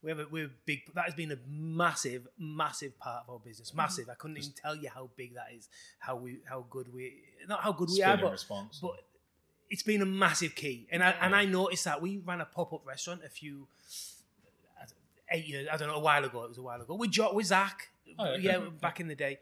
[0.03, 0.81] we have a we're big.
[0.95, 3.71] That has been a massive, massive part of our business.
[3.71, 3.77] Mm-hmm.
[3.79, 4.09] Massive.
[4.11, 5.69] I couldn't even tell you how big that is.
[5.99, 7.15] How we how good we
[7.49, 8.79] not how good we are, but response.
[8.81, 9.05] but
[9.69, 10.87] it's been a massive key.
[10.91, 13.67] And I and I noticed that we ran a pop up restaurant a few
[15.31, 15.69] eight years.
[15.71, 16.45] I don't know a while ago.
[16.45, 17.89] It was a while ago with jo- with Zach.
[18.19, 18.43] Oh, okay.
[18.43, 19.39] Yeah, back in the day.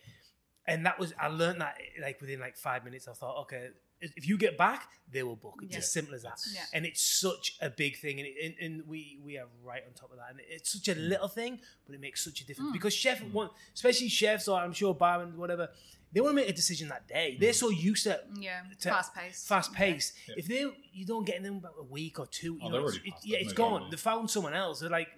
[0.66, 3.06] And that was I learned that like within like five minutes.
[3.08, 3.68] I thought, okay,
[4.16, 5.60] if you get back, they will book.
[5.62, 5.78] It's Yeah.
[5.78, 6.38] as simple as that.
[6.52, 6.60] Yeah.
[6.72, 9.92] And it's such a big thing, and, it, and, and we we are right on
[9.94, 10.30] top of that.
[10.30, 12.74] And it's such a little thing, but it makes such a difference mm.
[12.74, 15.68] because chef want, especially chefs or I'm sure barmen, whatever,
[16.12, 17.36] they want to make a decision that day.
[17.38, 19.46] They're so used to Yeah, to- fast pace.
[19.46, 20.12] fast pace.
[20.28, 20.34] Yeah.
[20.38, 22.86] If they you don't get in them about a week or two, you Oh, know,
[22.86, 23.82] it's, it- past yeah, that, it's moved gone.
[23.82, 23.90] on.
[23.90, 24.80] They found someone else.
[24.80, 25.08] They're like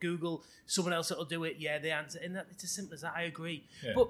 [0.00, 1.56] Google someone else that'll do it.
[1.58, 3.12] Yeah, they answer, and that, it's as simple as that.
[3.16, 3.66] I agree.
[3.84, 3.92] Yeah.
[3.94, 4.08] But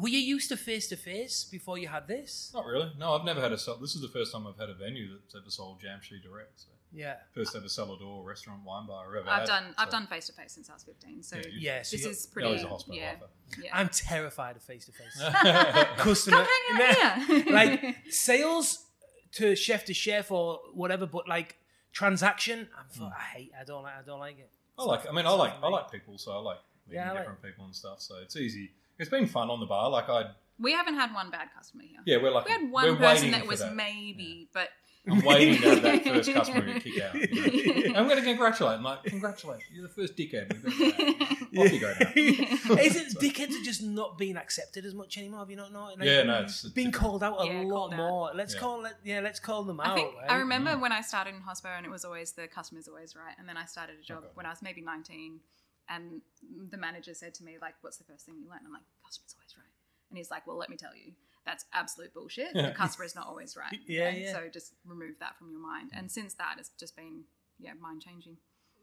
[0.00, 2.50] Were you used to face to face before you had this?
[2.54, 2.90] Not really.
[2.98, 3.76] No, I've never had a sell.
[3.76, 6.60] This is the first time I've had a venue that's ever sold Jamshi direct.
[6.62, 7.16] So Yeah.
[7.34, 10.06] first ever cellar door restaurant wine bar I've ever I've had, done I've so- done
[10.06, 11.22] face to face since I was 15.
[11.22, 11.82] So Yeah, you- Yeah.
[11.82, 12.52] So this you- is That pretty.
[12.52, 13.28] was a hospital yeah, offer.
[13.62, 13.70] yeah.
[13.78, 15.16] I'm terrified of face to face.
[15.98, 16.36] Customer.
[16.38, 17.44] Come hang out here.
[17.52, 18.86] like sales
[19.32, 21.56] to chef to chef or whatever, but like
[21.92, 23.12] transaction, I'm fu- Hmm.
[23.16, 23.52] I hate.
[23.60, 23.94] I don't like.
[23.96, 24.50] I don't like it.
[24.78, 25.06] I like.
[25.08, 25.54] I mean, I like.
[25.62, 28.00] I like people, so I like meeting Yeah, I like- different people and stuff.
[28.00, 28.72] So it's easy.
[28.98, 29.90] It's been fun on the bar.
[29.90, 32.00] Like I, we haven't had one bad customer here.
[32.04, 33.74] yeah, we're like We had one we're person waiting that for was that.
[33.74, 34.68] maybe, but
[35.10, 37.14] I'm waiting to have that first customer to kick out.
[37.14, 37.94] you know.
[37.98, 38.78] I'm going to congratulate.
[38.78, 40.52] I'm like, congratulations, you're the first dickhead.
[40.62, 42.76] We've ever had." Off you go now.
[42.76, 45.40] Is it dickheads are just not being accepted as much anymore?
[45.40, 45.98] Have you not noticed?
[45.98, 47.98] Like, Yeah, no, it's being called out a Yeah, lot called out.
[47.98, 48.30] more.
[48.34, 48.60] Let's Yeah.
[48.60, 48.94] call it.
[49.04, 49.94] Yeah, let's call them I out.
[49.96, 50.30] think right?
[50.30, 50.80] I remember Mm.
[50.80, 53.34] when I started in hospital and it was always the customer's always right.
[53.38, 54.28] And then I started a job Okay.
[54.34, 55.40] when I was maybe 19
[55.88, 56.22] and
[56.70, 58.60] the manager said to me, like, what's the first thing you learn?
[58.64, 59.72] I'm like, customer's always right.
[60.10, 61.12] And he's like, well, let me tell you,
[61.44, 62.54] that's absolute bullshit.
[62.54, 63.78] The customer is not always right.
[63.86, 64.22] Yeah, okay?
[64.24, 64.32] yeah.
[64.32, 65.90] So just remove that from your mind.
[65.94, 67.24] And since that, it's just been,
[67.58, 68.36] yeah, mind changing.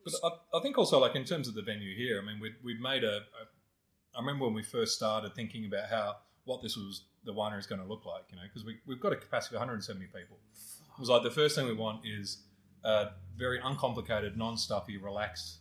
[0.04, 2.56] But I, I think also, like in terms of the venue here, I mean, we'd,
[2.64, 4.16] we'd made a, a.
[4.16, 7.68] I remember when we first started thinking about how what this was the winery is
[7.68, 10.38] going to look like, you know, because we, we've got a capacity of 170 people.
[10.56, 12.44] It was like the first thing we want is
[12.84, 15.60] a very uncomplicated, non-stuffy, relaxed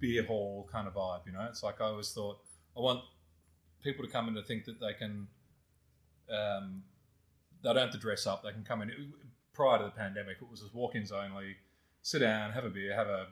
[0.00, 1.26] beer hall kind of vibe.
[1.26, 2.38] You know, it's like I always thought
[2.76, 3.00] I want
[3.82, 5.26] people to come in to think that they can.
[6.30, 6.82] Um,
[7.62, 8.42] they don't have to dress up.
[8.42, 8.90] They can come in.
[9.52, 11.56] Prior to the pandemic, it was just walk-ins only.
[12.02, 13.28] Sit down, have a beer, have a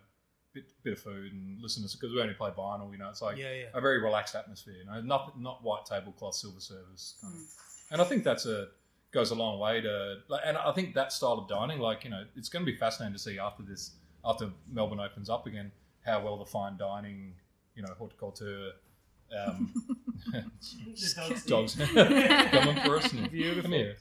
[0.54, 2.90] bit, bit of food, and listen to because we only play vinyl.
[2.92, 3.64] You know, it's like Yeah, yeah.
[3.74, 4.74] a very relaxed atmosphere.
[4.74, 7.16] You know, not not white tablecloth, silver service.
[7.20, 7.40] Kind Mm.
[7.40, 7.46] of.
[7.90, 8.68] And I think that's a
[9.10, 10.18] goes a long way to.
[10.28, 12.78] Like, and I think that style of dining, like you know, it's going to be
[12.78, 13.90] fascinating to see after this,
[14.24, 15.70] after Melbourne opens up again,
[16.04, 17.34] how well the fine dining,
[17.74, 18.70] you know, horticulture.
[19.36, 19.72] Um,
[21.46, 23.12] dogs coming for us.
[23.12, 23.62] And, Beautiful.
[23.62, 23.96] Come here.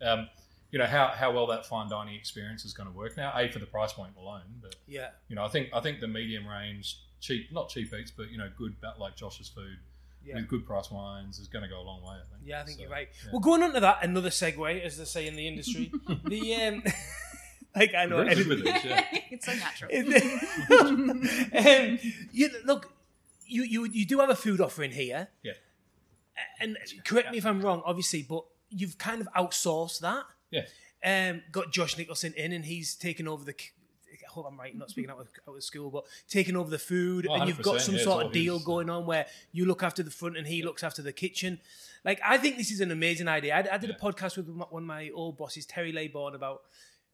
[0.00, 0.28] Um,
[0.70, 3.32] you know how, how well that fine dining experience is going to work now.
[3.36, 5.10] A for the price point alone, but Yeah.
[5.28, 8.38] you know I think I think the medium range, cheap not cheap eats, but you
[8.38, 9.76] know good like Josh's food
[10.24, 10.36] Yeah.
[10.36, 12.14] with good price wines is going to go a long way.
[12.16, 12.42] I think.
[12.44, 13.08] Yeah, I think So, you're right.
[13.24, 13.30] yeah.
[13.32, 15.92] Well, going on to that, another segue, as they say in the industry.
[16.24, 16.82] the um,
[17.74, 19.04] like I know Very good this, yeah.
[19.30, 19.90] it's so natural.
[20.78, 21.98] um,
[22.32, 22.92] you look,
[23.46, 25.28] you, you you do have a food offering here.
[25.42, 25.52] Yeah.
[26.60, 30.24] And correct me if I'm wrong, obviously, but you've kind of outsourced that.
[30.50, 30.62] Yeah.
[31.04, 33.54] Um, got Josh Nicholson in, and he's taken over the.
[33.54, 36.78] I hope I'm right, not speaking out of, out of school, but taking over the
[36.78, 39.66] food, Oh, and you've got some yeah, sort of deal his, going on where you
[39.66, 41.60] look after the front and he looks after the kitchen.
[42.04, 43.54] Like, I think this is an amazing idea.
[43.54, 46.62] I, I did a podcast with one of my old bosses, Terry Laybourne, about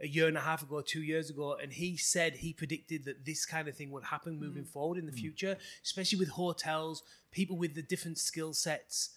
[0.00, 3.24] a year and a half ago, two years ago, and he said he predicted that
[3.24, 7.56] this kind of thing would happen moving forward in the future, especially with hotels, people
[7.56, 9.10] with the different skill sets.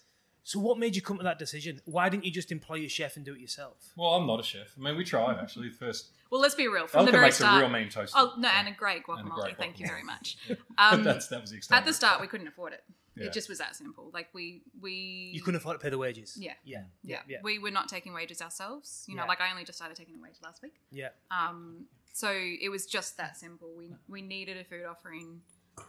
[0.44, 1.82] So, what made you come to that decision?
[1.86, 3.78] Why didn't you just employ a chef and do it yourself?
[3.96, 4.74] Well, I'm not a chef.
[4.76, 5.70] I mean, we tried actually.
[5.70, 6.88] First, well, let's be real.
[6.88, 7.62] From the Elka very makes start.
[7.62, 8.14] a real mean toast.
[8.18, 9.42] Oh no, and a great And a guacamole.
[9.42, 10.38] great Thank you very much.
[10.48, 11.78] but Um, that's that was the extent.
[11.80, 12.84] at the start, we couldn't afford it.
[13.16, 13.26] Yeah.
[13.26, 14.10] It just was that simple.
[14.14, 16.38] Like we we You couldn't afford to pay the wages.
[16.40, 16.54] Yeah.
[16.64, 16.84] Yeah.
[17.04, 17.40] yeah, Yeah.
[17.44, 19.06] we were not taking wages ourselves.
[19.08, 19.28] You know, Yeah.
[19.28, 20.76] like I only just started taking a wage last week.
[20.92, 21.10] Yeah.
[21.30, 23.74] Um, so it was just that simple.
[23.78, 25.42] We we needed a food offering.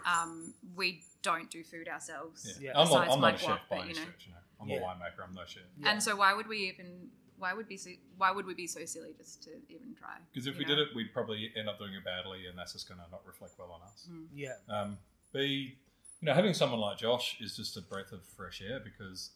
[0.07, 2.57] Um, we don't do food ourselves.
[2.61, 2.71] Yeah.
[2.73, 2.81] Yeah.
[2.81, 4.01] I'm not, I'm not a chef guac, by but, any you know.
[4.03, 4.27] stretch.
[4.27, 4.77] You know, I'm Yeah.
[4.77, 5.29] a winemaker.
[5.29, 5.63] I'm no chef.
[5.85, 7.11] And so why would we even?
[7.39, 10.17] Why would be so, why would we be so silly just to even try?
[10.33, 10.77] Because if we know?
[10.77, 13.27] did it, we'd probably end up doing it badly, and that's just going to not
[13.27, 14.07] reflect well on us.
[14.09, 14.27] Mm.
[14.33, 14.53] Yeah.
[14.69, 14.97] Um,
[15.33, 15.77] B,
[16.23, 19.31] you know, having someone like Josh is just a breath of fresh air because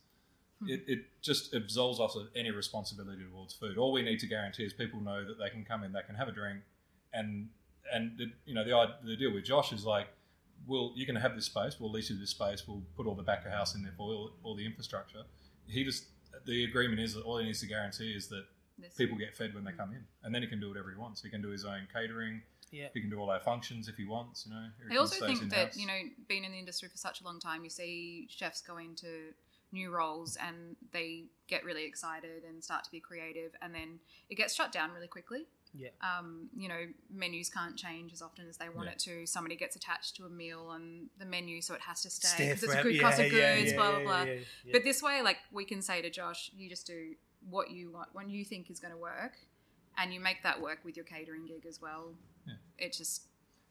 [0.58, 0.70] Hmm.
[0.70, 3.76] it, it just absolves us of any responsibility towards food.
[3.76, 6.14] All we need to guarantee is people know that they can come in, they can
[6.14, 6.60] have a drink,
[7.12, 7.50] and
[7.92, 10.06] and the, you know the the deal with Josh is like,
[10.66, 13.22] we'll you can have this space, we'll lease you this space, we'll put all the
[13.22, 15.24] back of house in there for all, all the infrastructure.
[15.66, 16.06] He just
[16.46, 18.46] the agreement is that all he needs to guarantee is that
[18.78, 20.96] This- people get fed when they come in, and then he can do whatever he
[20.96, 21.20] wants.
[21.22, 22.40] He can do his own catering.
[22.70, 22.88] Yeah.
[22.94, 24.46] He can do all our functions if he wants.
[24.46, 24.66] You know.
[24.92, 25.76] I also think that in-house.
[25.76, 25.98] you know,
[26.28, 29.32] being in the industry for such a long time, you see chefs go into
[29.72, 33.98] new roles and they get really excited and start to be creative, and then
[34.30, 35.46] it gets shut down really quickly.
[35.74, 35.88] Yeah.
[36.00, 38.92] Um, you know, menus can't change as often as they want Yeah.
[38.92, 39.26] it to.
[39.26, 42.62] Somebody gets attached to a meal on the menu, so it has to stay because
[42.62, 44.22] it's a good cost of Yeah, yeah, goods, yeah, blah blah blah.
[44.22, 44.32] yeah,
[44.64, 44.72] yeah.
[44.72, 47.14] But this way, like we can say to Josh, you just do
[47.48, 49.34] what you want, what you think is going to work,
[49.98, 52.14] and you make that work with your catering gig as well.
[52.78, 52.86] Yeah.
[52.86, 53.22] It just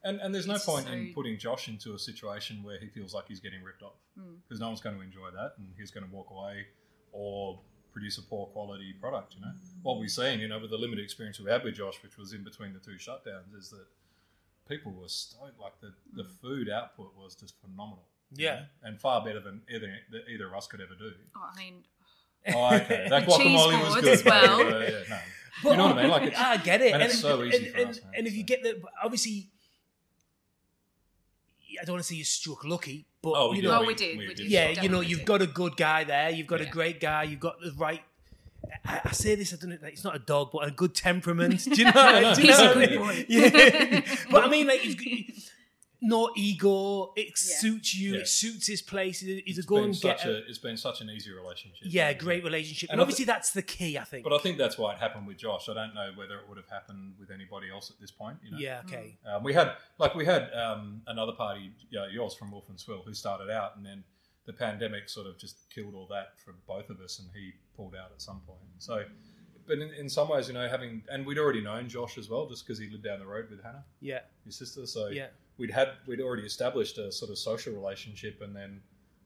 [0.04, 3.12] And, and there's no It's point in putting Josh into a situation where he feels
[3.14, 4.36] like he's getting ripped off Mm.
[4.46, 6.66] because no one's going to enjoy that and he's going to walk away
[7.12, 7.60] or
[7.92, 9.34] produce a poor quality product.
[9.34, 12.02] You know, what we've seen, you know, with the limited experience we had with Josh,
[12.02, 13.86] which was in between the two shutdowns, is that
[14.68, 15.58] people were stoked.
[15.58, 16.32] Like the, the Mm.
[16.40, 18.06] food output was just phenomenal.
[18.32, 18.54] you Yeah.
[18.54, 19.88] know, and far better than either
[20.28, 21.14] either of us could ever do.
[21.36, 21.84] Oh, I mean,
[22.54, 24.08] Oh, okay, that Cheese guacamole was good.
[24.08, 24.58] as well.
[24.58, 24.98] but, yeah,
[25.64, 25.70] no.
[25.70, 26.10] you know what I mean?
[26.10, 28.26] Like it's, I get it, and it's so easy and, for and, us, man, and
[28.26, 29.50] if you get the obviously,
[31.80, 34.18] I don't want to say you struck lucky, but Oh, you know, oh, we did,
[34.18, 34.36] we, we did.
[34.44, 34.50] did.
[34.50, 35.26] yeah, Definitely you know, you've did.
[35.26, 36.30] got a good guy there.
[36.30, 37.24] You've got a great guy.
[37.24, 38.02] You've got the right.
[38.84, 39.78] I, I say this, I don't know.
[39.82, 41.64] Like, it's not a dog, but a good temperament.
[41.64, 42.34] Do you know?
[42.34, 43.26] do you know what I mean?
[43.28, 45.06] Yeah, but I mean, like, you've got,
[46.00, 47.12] no ego.
[47.16, 48.14] It suits you.
[48.14, 48.20] Yeah.
[48.20, 49.20] It suits his place.
[49.20, 50.24] He's it's a go and get.
[50.24, 51.88] A, a, it's been such an easy relationship.
[51.88, 53.98] yeah, great relationship, and, And I obviously that's the key.
[53.98, 54.24] I think.
[54.24, 55.68] But I think that's why it happened with Josh.
[55.68, 58.38] I don't know whether it would have happened with anybody else at this point.
[58.44, 58.58] You know?
[58.58, 58.82] yeah.
[58.86, 59.18] Okay.
[59.26, 62.78] Um, we had like we had um, another party, you know, yours from Wolf and
[62.78, 64.04] Swill, who started out, and then
[64.46, 67.94] the pandemic sort of just killed all that for both of us, and he pulled
[67.94, 68.60] out at some point.
[68.78, 69.02] So,
[69.66, 72.48] but in, in some ways, you know, having and we'd already known Josh as well,
[72.48, 74.20] just because he lived down the road with Hannah, Yeah.
[74.44, 74.86] his sister.
[74.86, 75.26] So Yeah.
[75.58, 78.80] We'd had we'd already established a sort of social relationship, and then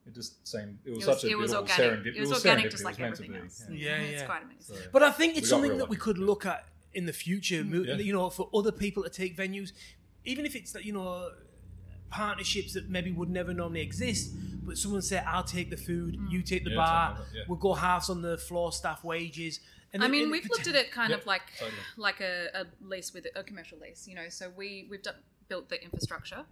[0.07, 1.79] it just seemed it was, It was, such a it was organic.
[1.79, 2.35] serendip- It was serendipity.
[2.37, 3.65] organic, just like was everything else.
[3.71, 3.77] yeah.
[3.77, 4.77] Yeah, it's quite amazing.
[4.77, 6.05] So- But I think it's something that we lucky.
[6.05, 7.63] could look at in the future.
[7.63, 7.97] Yeah.
[7.97, 9.73] You know, for other people to take venues,
[10.25, 11.31] even if it's that you know
[12.11, 14.33] partnerships that maybe would never normally exist.
[14.67, 16.31] But someone said, "I'll take the food, mm.
[16.31, 17.09] you take the Yeah, bar.
[17.17, 17.43] something like yeah.
[17.49, 19.61] We'll go halves on the floor staff wages."
[19.93, 21.77] And I it- mean, it- we've looked at it kind Yeah, of like totally.
[21.97, 24.29] like a, a lease with a commercial lease, you know.
[24.29, 25.17] So we we've done,
[25.51, 26.43] built the infrastructure,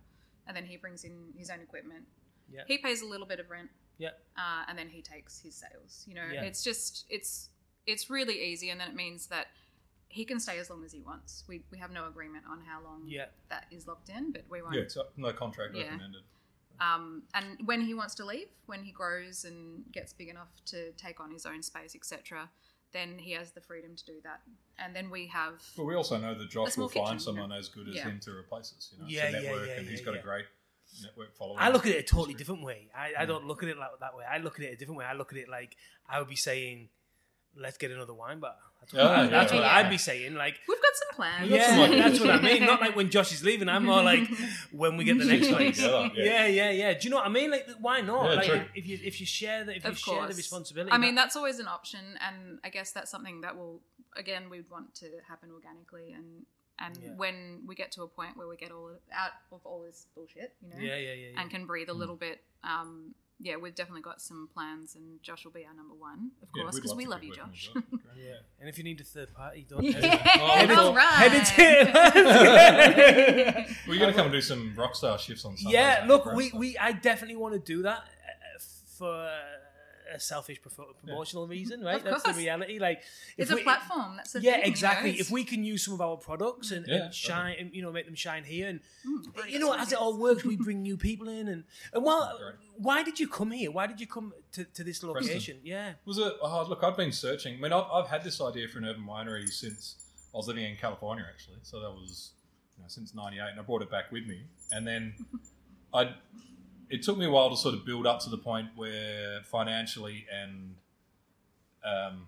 [0.47, 2.05] and then he brings in his own equipment.
[2.53, 2.63] Yeah.
[2.67, 6.05] He pays a little bit of rent, Yeah, uh, and then he takes his sales.
[6.07, 6.43] You know, Yeah.
[6.43, 7.49] it's just it's
[7.87, 9.47] it's really easy, and then it means that
[10.11, 11.45] he can stay as long as he wants.
[11.49, 13.27] We we have no agreement on how long Yeah.
[13.49, 14.75] that is locked in, but we won't.
[14.75, 15.85] Yeah, it's no contract Yeah.
[15.85, 16.25] recommended.
[16.81, 20.93] Um, and when he wants to leave, when he grows and gets big enough to
[20.93, 22.51] take on his own space, etc.,
[22.93, 24.41] then he has the freedom to do that.
[24.79, 27.51] And then we have But we also know that A Josh will find kitchen, someone
[27.51, 28.05] you as good as Yeah.
[28.05, 28.91] him to replace us.
[28.93, 30.21] You know, Yeah, it's a yeah, network, yeah, and he's got yeah.
[30.21, 30.47] a great
[31.03, 31.59] network following.
[31.61, 32.39] I look at it a totally Industry.
[32.39, 32.91] different way.
[32.97, 34.25] I, I don't look at it like that way.
[34.25, 35.05] I look at it a different way.
[35.05, 35.77] I look at it like
[36.09, 36.89] I would be saying,
[37.55, 39.77] "Let's get another wine bar." That's what, Yeah, I, that's yeah, what yeah.
[39.77, 40.35] I'd be saying.
[40.35, 41.51] Like, we've got some plans.
[41.51, 42.05] yeah, some ideas.
[42.05, 42.65] that's what I mean.
[42.65, 43.69] Not like when Josh is leaving.
[43.69, 44.29] I'm more like
[44.73, 45.81] when we get the next Stitch place.
[45.81, 46.09] Yeah.
[46.15, 46.47] yeah.
[46.47, 47.51] yeah, yeah, Do you know what I mean?
[47.51, 48.31] Like, why not?
[48.31, 48.63] Yeah, like, true.
[48.75, 50.93] if you if you share the if you Of share the responsibility.
[50.93, 53.81] I mean, that's always an option, and I guess that's something that will,
[54.17, 56.47] again, we'd want to happen organically, and
[56.79, 57.11] and Yeah.
[57.17, 60.55] when we get to a point where we get all out of all this bullshit,
[60.63, 61.27] you know, yeah, yeah, yeah.
[61.35, 61.41] yeah.
[61.41, 62.41] and can breathe a little bit.
[62.63, 66.49] Um, yeah, we've definitely got some plans, and Josh will be our number one, of
[66.57, 67.71] Yeah, course, because we love you, Josh.
[68.17, 68.35] Yeah.
[68.61, 70.31] And if you need a third party, don't Yeah, hesitate.
[70.41, 71.53] Oh, Head into-
[71.93, 72.19] right.
[72.29, 75.73] head We're going to come and do some rockstar shifts on Sundays.
[75.73, 78.59] yeah, look, we, we I definitely want to do that uh,
[78.97, 79.31] for
[80.15, 80.59] a selfish
[81.01, 81.97] promotional reason, right?
[81.97, 82.79] Of That's the reality.
[82.79, 83.03] Like,
[83.37, 84.17] It's a we- platform.
[84.17, 85.11] That's the yeah, thing, exactly.
[85.11, 87.83] it's- If we can use some of our products and, Yeah, and shine, and, you
[87.83, 90.83] know, make them shine here, and Mm, you know, as it all works, we bring
[90.83, 92.55] new people in, and and well, Great.
[92.77, 93.71] why did you come here?
[93.71, 95.61] Why did you come to, to this location?
[95.63, 96.33] Yeah, Was it?
[96.43, 97.57] Oh, look, I've been searching.
[97.57, 99.97] I mean, I've, I've had this idea for an urban winery since
[100.35, 101.59] I was living in California, actually.
[101.63, 102.33] So that was
[102.77, 104.43] you know, since '98, and I brought it back with me.
[104.71, 105.15] And then
[105.95, 106.15] I,
[106.91, 110.27] it took me a while to sort of build up to the point where financially
[110.33, 110.75] and
[111.85, 112.27] um,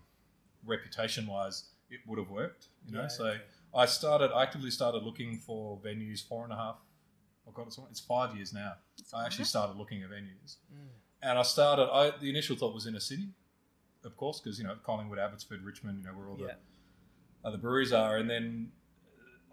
[0.65, 2.67] reputation-wise, it would have worked.
[2.87, 3.41] You know, Yeah, so okay.
[3.75, 6.77] I started I actively started looking for venues four and a half.
[7.47, 8.75] Oh God, it's, it's five years now.
[9.15, 10.89] I actually started looking at venues, Mm.
[11.23, 11.85] and I started.
[11.91, 13.29] I the initial thought was in a city,
[14.05, 16.47] of course, because you know Collingwood, Abbotsford, Richmond, you know where all Yeah.
[17.43, 18.73] the other breweries are, and then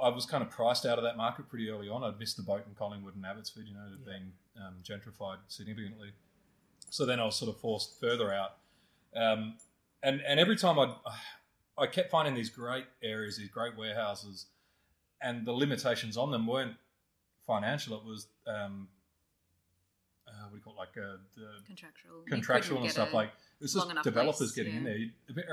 [0.01, 2.03] I was kind of priced out of that market pretty early on.
[2.03, 4.13] I'd missed the boat in Collingwood and Abbotsford, you know, it had Yeah.
[4.19, 4.33] been
[4.63, 6.11] um, gentrified significantly.
[6.89, 8.57] So then I was sort of forced further out,
[9.15, 9.55] um,
[10.03, 10.95] and and every time I
[11.77, 14.45] I kept finding these great areas, these great warehouses,
[15.21, 16.75] and the limitations on them weren't
[17.45, 17.97] financial.
[17.97, 18.87] It was um,
[20.27, 23.31] uh, what do you call it, like uh, the contractual, contractual and stuff a- like
[23.59, 24.97] it's just developers lease, getting in there.
[24.97, 25.09] You,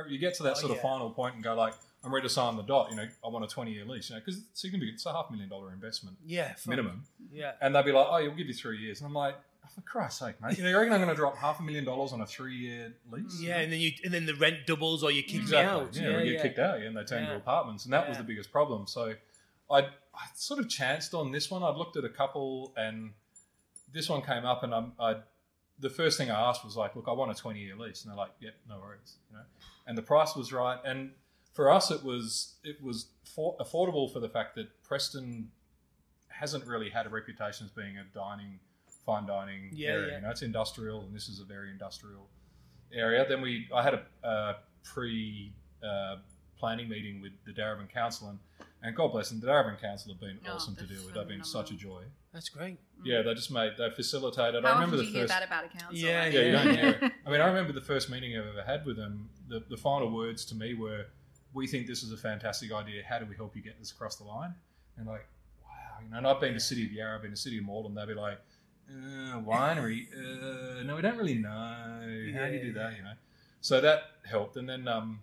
[0.08, 2.32] you get to that Oh, sort of final point and go like, I'm ready to
[2.32, 2.90] sign the dot.
[2.90, 4.10] You know, I want a 20 year lease.
[4.10, 4.94] You know, because it's significant.
[4.94, 8.34] It's a half million dollar investment yeah, minimum, Yeah, and they'll be like, oh, you'll
[8.34, 9.36] give you three years, and I'm like.
[9.64, 10.58] oh, For Christ's sake, mate!
[10.58, 12.92] You know, you reckon I'm going to drop half a million dollars on a three-year
[13.10, 13.40] lease?
[13.40, 15.82] yeah, and then you and then the rent doubles or you kick exactly.
[15.82, 15.96] out.
[15.96, 17.28] Yeah, we get kicked out, yeah, and they turn Yeah.
[17.32, 18.86] into apartments, and that was the biggest problem.
[18.86, 19.14] So,
[19.70, 21.62] I, I sort of chanced on this one.
[21.62, 23.12] I'd looked at a couple, and
[23.92, 25.16] this one came up, and I'm, I,
[25.78, 28.18] the first thing I asked was like, "Look, I want a 20-year lease," and they're
[28.18, 29.44] like, "Yep, no worries," you know.
[29.86, 31.10] And the price was right, and
[31.54, 35.50] for us, it was it was for, affordable for the fact that Preston
[36.28, 38.58] hasn't really had a reputation as being a dining,
[39.06, 40.08] fine dining Yeah, area.
[40.08, 40.16] yeah.
[40.16, 42.28] You know, it's industrial, and this is a very industrial
[42.92, 43.24] area.
[43.28, 45.52] Then we, I had a, a pre
[45.82, 46.16] uh,
[46.58, 48.38] planning meeting with the Darebin Council, and,
[48.82, 51.14] And God bless them, the Darebin Council have been Oh, awesome to deal with.
[51.14, 52.02] They've been such a joy.
[52.32, 52.78] That's great.
[53.04, 54.64] Yeah, they just made they facilitated.
[54.64, 55.32] How I remember often the you first.
[55.32, 55.94] hear that about a council?
[55.94, 57.12] Yeah, Like- Yeah, you don't hear it.
[57.26, 59.28] I mean, I remember the first meeting I've ever had with them.
[59.48, 61.06] The, the final words to me were,
[61.54, 63.02] "We think this is a fantastic idea.
[63.08, 64.54] How do we help you get this across the line?"
[64.98, 65.26] And like,
[65.64, 65.70] wow,
[66.02, 66.18] you know.
[66.18, 67.94] And I've been to City of Yarra, I've been to City of Malden.
[67.94, 68.38] They'd be like,
[68.90, 70.06] uh, "Winery?
[70.14, 71.48] Uh, no, we don't really know.
[71.50, 73.12] How do you do that?" You know.
[73.60, 75.20] So that helped, and then um,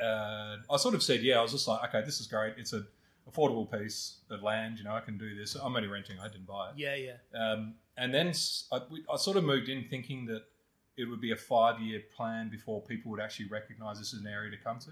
[0.00, 2.54] uh, I sort of said, "Yeah." I was just like, "Okay, this is great.
[2.56, 2.84] It's a
[3.30, 4.78] affordable piece of land.
[4.78, 5.54] You know, I can do this.
[5.54, 6.18] I'm only renting.
[6.18, 7.16] I didn't buy it." Yeah, yeah.
[7.40, 8.32] Um, and then
[8.72, 10.42] I, we- I sort of moved in thinking that
[10.96, 14.26] it would be a five year plan before people would actually recognise this as an
[14.26, 14.90] area to come to.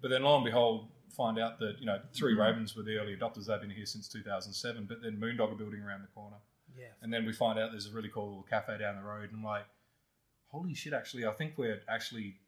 [0.00, 2.38] But then lo and behold, find out that, you know, 3 Mhm.
[2.38, 3.46] Ravens were the early adopters.
[3.46, 4.86] They've been here since 2007.
[4.86, 6.36] But then Moondog are building around the corner.
[6.76, 6.88] Yeah.
[7.02, 9.30] And then we find out there's a really cool little cafe down the road.
[9.30, 9.64] And I'm like,
[10.48, 12.38] holy shit, actually, I think we're actually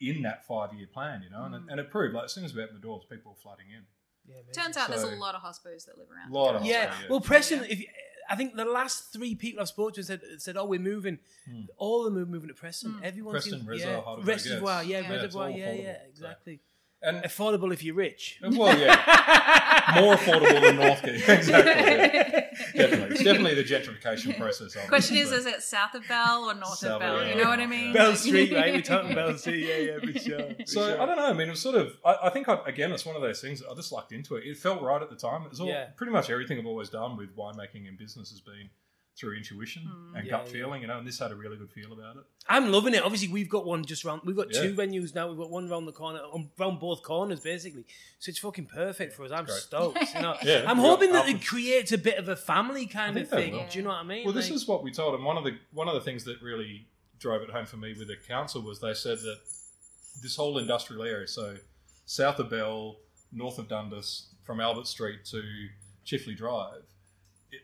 [0.00, 1.44] in that five year plan, you know?
[1.44, 1.70] And, it, Mm.
[1.70, 3.86] and it proved, like, as soon as we opened the doors, people were flooding in.
[4.24, 4.36] yeah.
[4.52, 6.30] Turns out there's a lot of hospos that live around.
[6.30, 6.86] A lot of Yeah.
[6.94, 7.08] hospos, yeah.
[7.08, 7.64] Well, Preston, Yeah.
[7.70, 7.86] if you,
[8.32, 11.62] I think the last three people I've spoken to said said, "Oh, we're moving." Hmm.
[11.76, 12.92] All of them are moving to Preston.
[12.92, 13.04] Hmm.
[13.04, 15.82] Everyone Preston, seems, Reservoir, yeah, Heidelberg, Reservoir, yeah, yeah, it's- yeah, it's Reservoir, yeah, affordable,
[15.84, 16.60] yeah, exactly.
[17.02, 18.38] And, Affordable if you're rich.
[18.44, 19.92] Uh, well, yeah.
[20.00, 21.14] more affordable than Northcote.
[21.28, 21.50] exactly.
[21.50, 22.48] yeah.
[22.74, 23.14] Definitely.
[23.16, 24.76] It's definitely the gentrification process.
[24.76, 27.18] Of Question is, is it south of Bell or north South of Bell?
[27.20, 27.66] of You know what I yeah.
[27.68, 27.92] mean?
[27.92, 28.72] Bell Like- Street, right?
[28.72, 30.38] We're talking Bell Street, yeah, yeah, for sure.
[30.54, 31.00] for So sure.
[31.00, 31.26] I don't know.
[31.26, 31.96] I mean, it was sort of.
[32.04, 33.62] I, I think I, again, it's one of those things.
[33.68, 34.44] I just lucked into it.
[34.46, 35.42] It felt right at the time.
[35.42, 35.86] It was all Yeah.
[35.96, 38.70] pretty much everything I've always done with winemaking and business has been
[39.22, 40.18] through intuition Mm.
[40.18, 40.52] and Yeah, gut yeah.
[40.52, 40.82] feeling.
[40.82, 42.24] You know, and this had a really good feel about it.
[42.48, 43.02] I'm loving it.
[43.04, 44.22] Obviously, we've got one just round.
[44.24, 44.62] We've got Yeah.
[44.62, 45.28] two venues now.
[45.28, 47.86] We've got one round the corner, on round both corners, basically.
[48.18, 49.30] So it's fucking perfect for us.
[49.30, 49.56] I'm Great.
[49.60, 50.14] stoked.
[50.14, 53.28] You know, Yeah, I'm hoping that it creates a bit of a family kind of
[53.28, 53.52] thing.
[53.52, 53.66] will.
[53.70, 54.24] Do you know what I mean?
[54.24, 55.24] Well, this is what we told them.
[55.24, 58.08] One of the one of the things that really drove it home for me with
[58.08, 59.38] the council was they said that
[60.20, 61.56] this whole industrial area, so
[62.06, 62.98] south of Bell,
[63.30, 65.40] north of Dundas, from Albert Street to
[66.04, 66.84] Chifley Drive, it,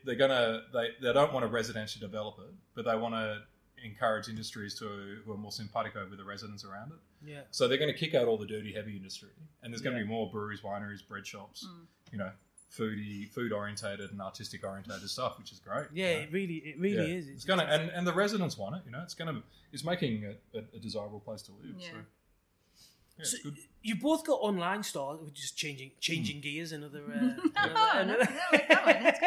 [0.05, 3.41] they're gonna they, they don't want to residentially develop it, but they want to
[3.83, 6.97] encourage industries to who are more simpatico with the residents around it.
[7.29, 7.41] yeah.
[7.51, 9.29] So they're going to kick out all the dirty heavy industry,
[9.63, 10.05] and there's going to Yeah.
[10.05, 11.85] be more breweries, wineries, bread shops, Mm.
[12.11, 12.31] you know,
[12.77, 15.87] foodie, food orientated and artistic orientated stuff, which is great.
[15.93, 16.21] Yeah, you know?
[16.23, 17.17] it really, it really Yeah.
[17.19, 17.27] is.
[17.29, 18.81] It's gonna and, and the residents want it.
[18.85, 21.75] You know, it's gonna it's making it a, a desirable place to live.
[21.79, 21.91] Yeah.
[21.91, 21.97] So,
[23.19, 23.57] yeah, So- good.
[23.81, 25.19] you both got online stores.
[25.21, 26.71] We're just changing changing gears.
[26.71, 27.01] Another.
[27.03, 29.19] Uh, another- no, no, we're going, that's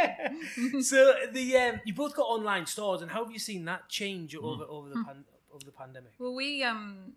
[0.73, 0.85] good.
[0.93, 4.35] so the um, you both got online stores, and how have you seen that change
[4.37, 4.45] Hmm.
[4.45, 5.05] over over the Hmm.
[5.05, 5.25] pan,
[5.55, 6.13] over the pandemic?
[6.19, 7.13] Well, we um,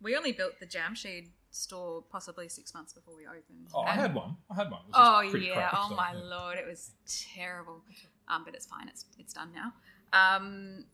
[0.00, 3.68] we only built the Jamsheed store possibly six months before we opened.
[3.74, 4.36] Oh, I had one.
[4.50, 4.80] I had one.
[4.82, 5.70] It was Oh just pretty yeah!
[5.72, 6.20] oh so, my yeah.
[6.22, 6.90] lord, it was
[7.34, 7.82] terrible.
[8.28, 8.88] Um, but it's fine.
[8.88, 9.72] It's it's done now.
[10.12, 10.84] Um,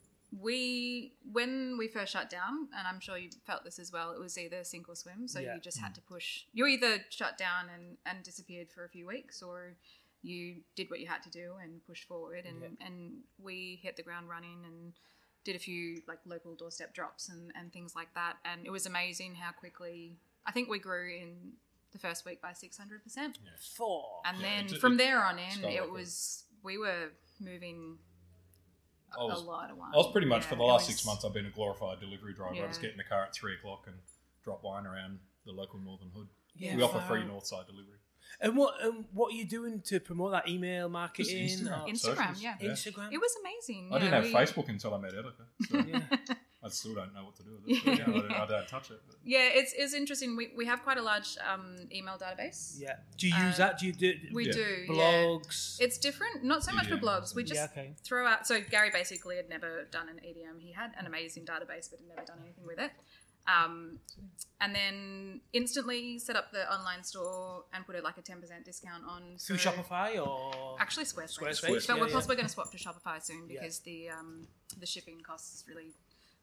[0.41, 4.13] we when we first shut down, and I'm sure you felt this as well.
[4.13, 5.29] It was either sink or swim.
[5.29, 5.55] So Yeah.
[5.55, 6.45] you just had to push.
[6.53, 9.77] You either shut down and and disappeared for a few weeks, or
[10.23, 12.47] you did what you had to do and pushed forward.
[12.47, 12.87] And Yeah.
[12.87, 14.95] and we hit the ground running and
[15.45, 18.39] did a few like local doorstep drops and and things like that.
[18.45, 20.19] And it was amazing how quickly.
[20.47, 21.53] I think we grew in
[21.93, 23.39] the first week by six hundred percent.
[23.77, 24.23] Four.
[24.25, 27.11] And Yeah, then from there on in, it was we were
[27.41, 28.12] moving a,
[29.19, 29.91] I was- a lot of wine.
[29.95, 31.25] I was pretty much Yeah, for the last was- six months.
[31.25, 32.55] I've been a glorified delivery driver.
[32.63, 32.89] I just Yeah.
[32.89, 33.97] get in the car at three o'clock and
[34.45, 36.29] drop wine around the local northern hood.
[36.55, 37.27] Yeah, we offer far free out.
[37.29, 37.99] north side delivery.
[38.41, 41.47] And what um, what are you doing to promote that email marketing?
[41.49, 41.87] Instagram.
[41.89, 42.57] Instagram, Socials, yeah.
[42.59, 43.13] Instagram.
[43.13, 43.91] It was amazing.
[43.93, 45.47] I didn't yeah, have we- Facebook until I met Elika.
[45.69, 46.35] So Yeah.
[46.65, 47.85] I still don't know what to do with it.
[47.85, 49.01] But, yeah, I, don't, I don't touch it.
[49.07, 49.17] But.
[49.25, 50.37] Yeah, it's, it's interesting.
[50.37, 52.77] We, we have quite a large um, email database.
[52.79, 52.97] yeah.
[53.19, 53.79] Do you use Uh, that?
[53.79, 54.53] Do you do We Yeah.
[54.53, 54.85] do.
[54.89, 54.95] Yeah.
[55.25, 55.77] blogs?
[55.81, 56.45] It's different.
[56.45, 57.35] Not so much for blogs.
[57.35, 57.65] We just yeah.
[57.65, 57.95] Okay.
[58.05, 58.47] throw out.
[58.47, 60.61] So Gary basically had never done an EDM.
[60.61, 62.93] He had an amazing database, but had never done anything with it.
[63.49, 63.99] Um,
[64.61, 68.65] and then instantly set up the online store and put it like a ten percent
[68.65, 71.41] discount on Through so- Shopify or Actually, Squarespace.
[71.41, 72.15] Squarespace, but yeah, we're yeah.
[72.15, 73.59] possibly going to swap to Shopify soon Yeah.
[73.61, 74.47] because the um,
[74.79, 75.91] the shipping costs is really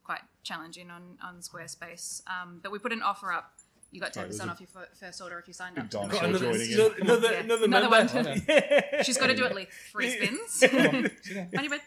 [0.10, 2.22] quite challenging on on Squarespace.
[2.28, 3.52] Um, but we put an offer up.
[3.92, 5.90] You got ten percent a off your fir- first order if you signed up.
[5.92, 6.98] To the dinosaur Got mailing another, joining list.
[7.00, 7.02] in.
[7.06, 7.40] another, Yeah.
[7.40, 8.30] another, Another member.
[8.30, 8.44] one.
[8.50, 9.02] Yeah.
[9.04, 10.60] She's got to do at least three spins.
[10.62, 11.50] Come on, sit down.
[11.58, 11.82] On your bed.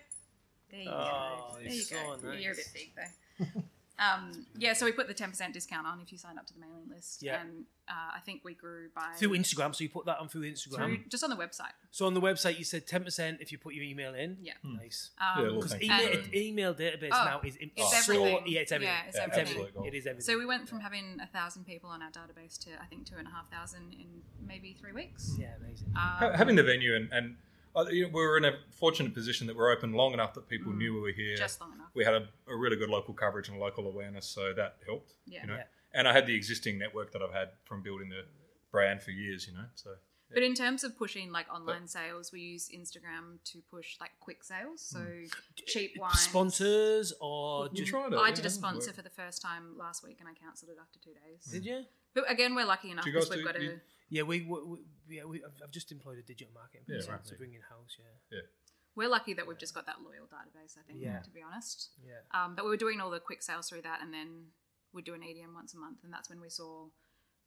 [0.70, 1.56] There you Oh, go.
[1.58, 2.16] There it's you go.
[2.22, 3.62] so You're a bit big though.
[4.02, 6.54] Um, yeah, so we put the ten percent discount on if you sign up to
[6.54, 7.40] the mailing list, Yeah.
[7.40, 10.42] and uh, I think we grew by Through Instagram, so you put that on through
[10.50, 10.76] Instagram.
[10.76, 11.72] through- just on the website.
[11.90, 14.38] So on the website, you said ten percent if you put your email in.
[14.40, 14.54] Yeah.
[14.64, 15.10] Nice.
[15.20, 18.42] Um, Yeah, well, Because Thank email, and- email database Oh, now is it's so, everything.
[18.46, 18.94] Yeah, it's everything.
[18.94, 19.42] Yeah, it's Yeah, everything.
[19.46, 19.86] absolute gold.
[19.86, 20.26] It is everything.
[20.34, 23.16] So we went from having a thousand people on our database to I think two
[23.18, 25.34] and a half thousand in maybe three weeks.
[25.38, 25.88] yeah, amazing.
[25.88, 27.36] Um, Ha- having the venue and, and you know,
[27.74, 30.78] we were in a fortunate position that we're open long enough that people Mm.
[30.78, 31.36] knew we were here.
[31.36, 31.88] just long enough.
[31.94, 35.14] we had a, a really good local coverage and local awareness, so that helped.
[35.26, 35.42] Yeah.
[35.42, 35.56] You know?
[35.56, 35.64] Yeah.
[35.94, 38.24] And I had the existing network that I've had from building the
[38.70, 39.64] brand for years, you know.
[39.74, 39.90] So
[40.32, 44.42] But in terms of pushing like online sales, we use Instagram to push like quick
[44.44, 44.80] sales.
[44.80, 45.24] So Hmm.
[45.66, 46.14] cheap wine.
[46.14, 48.16] Sponsors or we just tried it.
[48.16, 48.96] I yeah, did a sponsor worked.
[48.96, 51.44] for the first time last week, and I cancelled it after two days.
[51.44, 51.84] did you?
[52.14, 53.62] But again, we're lucky enough because we've do- got a.
[53.62, 53.80] you-
[54.12, 54.78] Yeah, we, we, we
[55.16, 57.24] yeah we I've, I've just employed a digital marketing Yeah, person right.
[57.24, 57.96] to bring in house.
[57.98, 58.46] Yeah, Yeah.
[58.94, 60.76] We're lucky that we've just got that loyal database.
[60.78, 61.20] I think, Yeah.
[61.20, 61.90] to be honest.
[62.04, 62.20] yeah.
[62.36, 64.52] Um, but we were doing all the quick sales through that, and then
[64.92, 66.88] we'd do an EDM once a month, and that's when we saw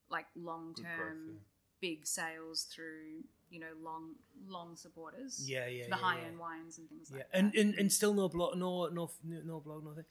[0.10, 1.40] like long term yeah.
[1.82, 4.16] big sales through you know long
[4.48, 5.44] long supporters.
[5.48, 6.28] Yeah, yeah, for yeah, the high yeah.
[6.28, 7.60] end wines and things Yeah, like and, that.
[7.60, 10.04] and and still no blog, no no no blog, nothing.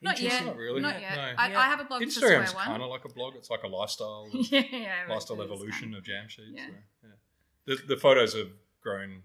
[0.00, 0.46] not yet, Interesting.
[0.46, 1.14] Not really, not yet.
[1.16, 1.22] No.
[1.38, 1.60] I, Yeah.
[1.60, 3.34] I have a blog for Instagram's Square kind of like a blog.
[3.36, 6.50] It's like a lifestyle, yeah, yeah, lifestyle it is evolution of jam sheets.
[6.54, 6.66] Yeah.
[7.00, 7.74] so, yeah.
[7.76, 8.48] The, the photos have
[8.82, 9.22] grown,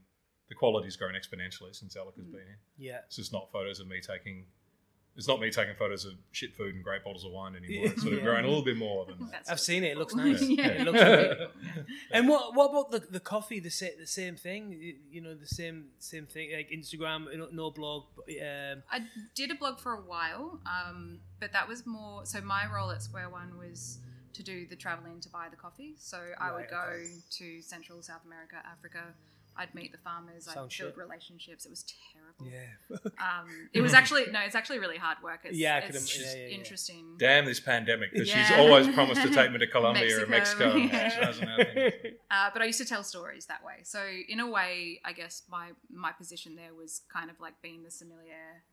[0.49, 2.31] the quality's grown exponentially since Alec has Mm.
[2.31, 2.59] been here.
[2.77, 4.45] Yeah, It's just not photos of me taking.
[5.17, 7.87] It's not me taking photos of shit food and great bottles of wine anymore.
[7.87, 8.25] It's sort of Yeah.
[8.25, 9.31] grown a little bit more than that.
[9.31, 9.91] That's I've seen it.
[9.93, 10.41] It looks nice.
[10.41, 11.47] yeah, It it looks looks really really cool.
[11.75, 11.83] Yeah.
[12.11, 13.59] And what what about the the coffee?
[13.59, 14.71] The sa- the same thing.
[14.71, 16.51] You- You know, the same same thing.
[16.55, 17.19] Like Instagram,
[17.51, 18.03] no blog.
[18.15, 18.99] But, um, I
[19.35, 22.25] did a blog for a while, um, but that was more.
[22.25, 23.97] So my role at Square One was
[24.33, 25.95] to do the traveling to buy the coffee.
[25.97, 27.05] So I would go okay.
[27.39, 29.15] to Central South America, Africa.
[29.57, 30.47] I'd meet the farmers.
[30.47, 30.97] I'd Sounds build shit.
[30.97, 31.65] relationships.
[31.65, 31.83] It was
[32.13, 32.53] terrible.
[32.53, 32.97] yeah.
[33.19, 34.39] Um, it was actually no.
[34.41, 35.39] It's actually really hard work.
[35.43, 36.57] It's, Yeah, I could it's im- yeah, yeah, yeah.
[36.57, 37.15] interesting.
[37.17, 38.11] Damn this pandemic!
[38.13, 38.59] Because she's Yeah.
[38.59, 40.77] always promised to take me to Colombia or Mexico, Mexico.
[40.97, 41.09] yeah.
[41.09, 41.93] She hasn't happened.
[42.29, 43.77] Uh, but I used to tell stories that way.
[43.83, 43.99] So
[44.29, 47.91] in a way, I guess my my position there was kind of like being the
[47.91, 48.63] sommelier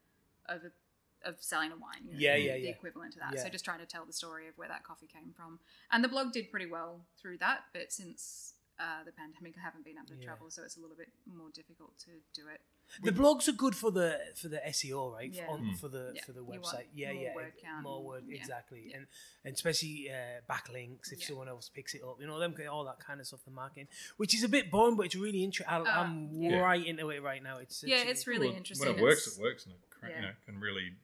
[0.48, 2.04] of a, of selling a wine.
[2.04, 2.68] you know, Yeah, the, yeah, the yeah.
[2.70, 3.32] equivalent to that.
[3.34, 3.42] Yeah.
[3.42, 5.58] So just trying to tell the story of where that coffee came from.
[5.90, 9.84] And the blog did pretty well through that, but since uh, the pandemic, I haven't
[9.84, 10.24] been able to Yeah.
[10.26, 12.60] travel, so it's a little bit more difficult to do it.
[13.02, 15.30] The blogs are good for the for the SEO, right?
[15.32, 15.46] Yeah.
[15.48, 15.78] On, Mm.
[15.78, 16.88] For the Yeah, for the website.
[16.92, 17.34] Yeah, more yeah.
[17.34, 18.36] word count more word, yeah.
[18.36, 18.88] exactly.
[18.90, 18.96] Yeah.
[18.98, 19.06] And
[19.44, 21.26] and especially uh, backlinks if Yeah.
[21.28, 22.20] someone else picks it up.
[22.20, 23.44] You know, them all that kind of stuff.
[23.44, 25.72] The marketing, which is a bit boring, but it's really interesting.
[25.74, 26.58] Uh, I'm yeah.
[26.58, 27.58] right into it right now.
[27.58, 28.88] It's Yeah, it's- it's really Well, interesting.
[28.88, 30.16] When it works, It's- it works, and it cra- Yeah.
[30.16, 30.96] you know, can really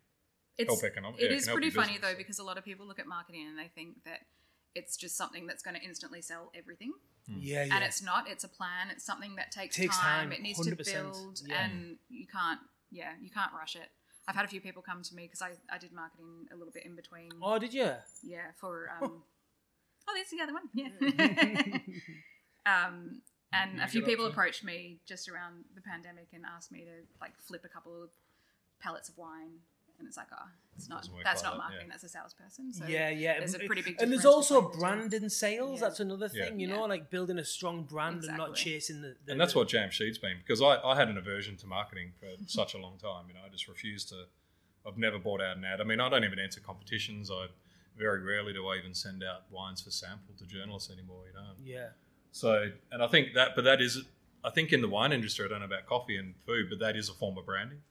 [0.59, 1.21] it's, help economic.
[1.21, 2.11] It yeah, is pretty funny business.
[2.13, 4.27] though because a lot of people look at marketing and they think that
[4.75, 6.93] it's just something that's going to instantly sell everything,
[7.29, 7.75] yeah, yeah.
[7.75, 8.29] and it's not.
[8.29, 8.89] It's a plan.
[8.91, 10.31] It's something that takes, Takes time.
[10.31, 11.65] time, It needs to 100%, build, yeah.
[11.65, 12.61] and you can't.
[12.91, 13.89] Yeah, you can't rush it.
[14.27, 16.73] I've had a few people come to me because I, I did marketing a little
[16.73, 17.31] bit in between.
[17.43, 17.91] oh, did you?
[18.23, 19.23] Yeah, for um.
[20.09, 20.69] oh, there's the other one.
[20.73, 21.79] Yeah.
[22.87, 26.81] um, and You a few people approached me just around the pandemic and asked me
[26.81, 28.11] to like flip a couple of
[28.81, 29.59] pallets of wine,
[30.01, 31.07] and it's like, oh, it's not.
[31.23, 31.87] That's like not that, marketing.
[31.87, 31.93] yeah.
[31.93, 32.73] That's a salesperson.
[32.73, 33.39] So yeah, yeah.
[33.39, 34.81] there's a pretty big and there's also between the two.
[34.81, 35.81] brand and sales.
[35.81, 35.87] Yeah.
[35.89, 36.45] That's another Yeah.
[36.47, 36.77] thing, you Yeah.
[36.77, 39.15] know, like building a strong brand and not chasing the.
[39.27, 42.13] the and that's the- what Jamsheed's been because I, I had an aversion to marketing
[42.19, 43.27] for such a long time.
[43.29, 44.25] You know, I just refused to.
[44.87, 45.81] I've never bought out an ad.
[45.81, 47.31] I mean, I don't even enter competitions.
[47.31, 47.47] I
[47.99, 51.25] very rarely do I even send out wines for sample to journalists anymore.
[51.29, 51.89] You know, Yeah.
[52.33, 54.05] so and I think that, but that is,
[54.43, 56.97] I think in the wine industry, I don't know about coffee and food, but that
[56.97, 57.83] is a form of branding.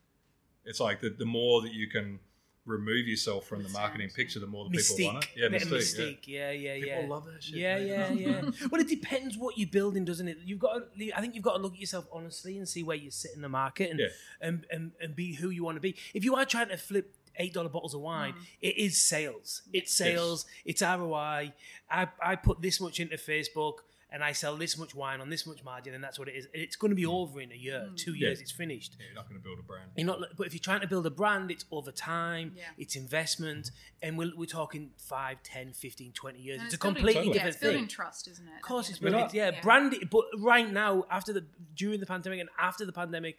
[0.65, 2.19] It's like the, the more that you can
[2.65, 5.29] remove yourself from the marketing picture, the more the people want it.
[5.35, 5.71] Yeah, mystique.
[5.71, 6.27] mystique.
[6.27, 6.85] Yeah, yeah, Yeah.
[6.85, 6.95] yeah.
[7.01, 7.55] People love that shit.
[7.55, 7.87] Yeah, mate.
[7.87, 8.41] yeah, yeah.
[8.71, 10.37] well, it depends what you're building, doesn't it?
[10.43, 10.73] You've got.
[10.97, 13.31] To, I think you've got to look at yourself honestly and see where you sit
[13.35, 14.07] in the market and Yeah.
[14.41, 15.95] and, and, and be who you want to be.
[16.13, 18.45] If you are trying to flip eight dollar bottles of wine, Mm.
[18.61, 19.63] it is sales.
[19.73, 20.45] It's sales.
[20.65, 21.53] It's ROI.
[21.89, 23.75] I I put this much into Facebook.
[24.11, 26.47] And I sell this much wine on this much margin, and that's what it is.
[26.51, 27.95] It's going to be over in a year, Mm.
[27.95, 28.29] two Yeah.
[28.29, 28.41] years.
[28.41, 28.95] It's finished.
[28.99, 29.91] Yeah, you're not going to build a brand.
[29.95, 32.63] You're not, but if you're trying to build a brand, it's over time, Yeah.
[32.77, 33.69] it's investment,
[34.01, 36.57] and we're, we're talking 5, 10, 15, 20 years.
[36.59, 37.27] And it's, a building- completely Totally.
[37.27, 37.87] yeah, different it's building thing.
[37.87, 38.55] trust, isn't it?
[38.55, 39.61] Of course, it's building, yeah, Yeah.
[39.61, 39.95] brand.
[40.09, 41.45] But right now, after the
[41.75, 43.37] during the pandemic and after the pandemic,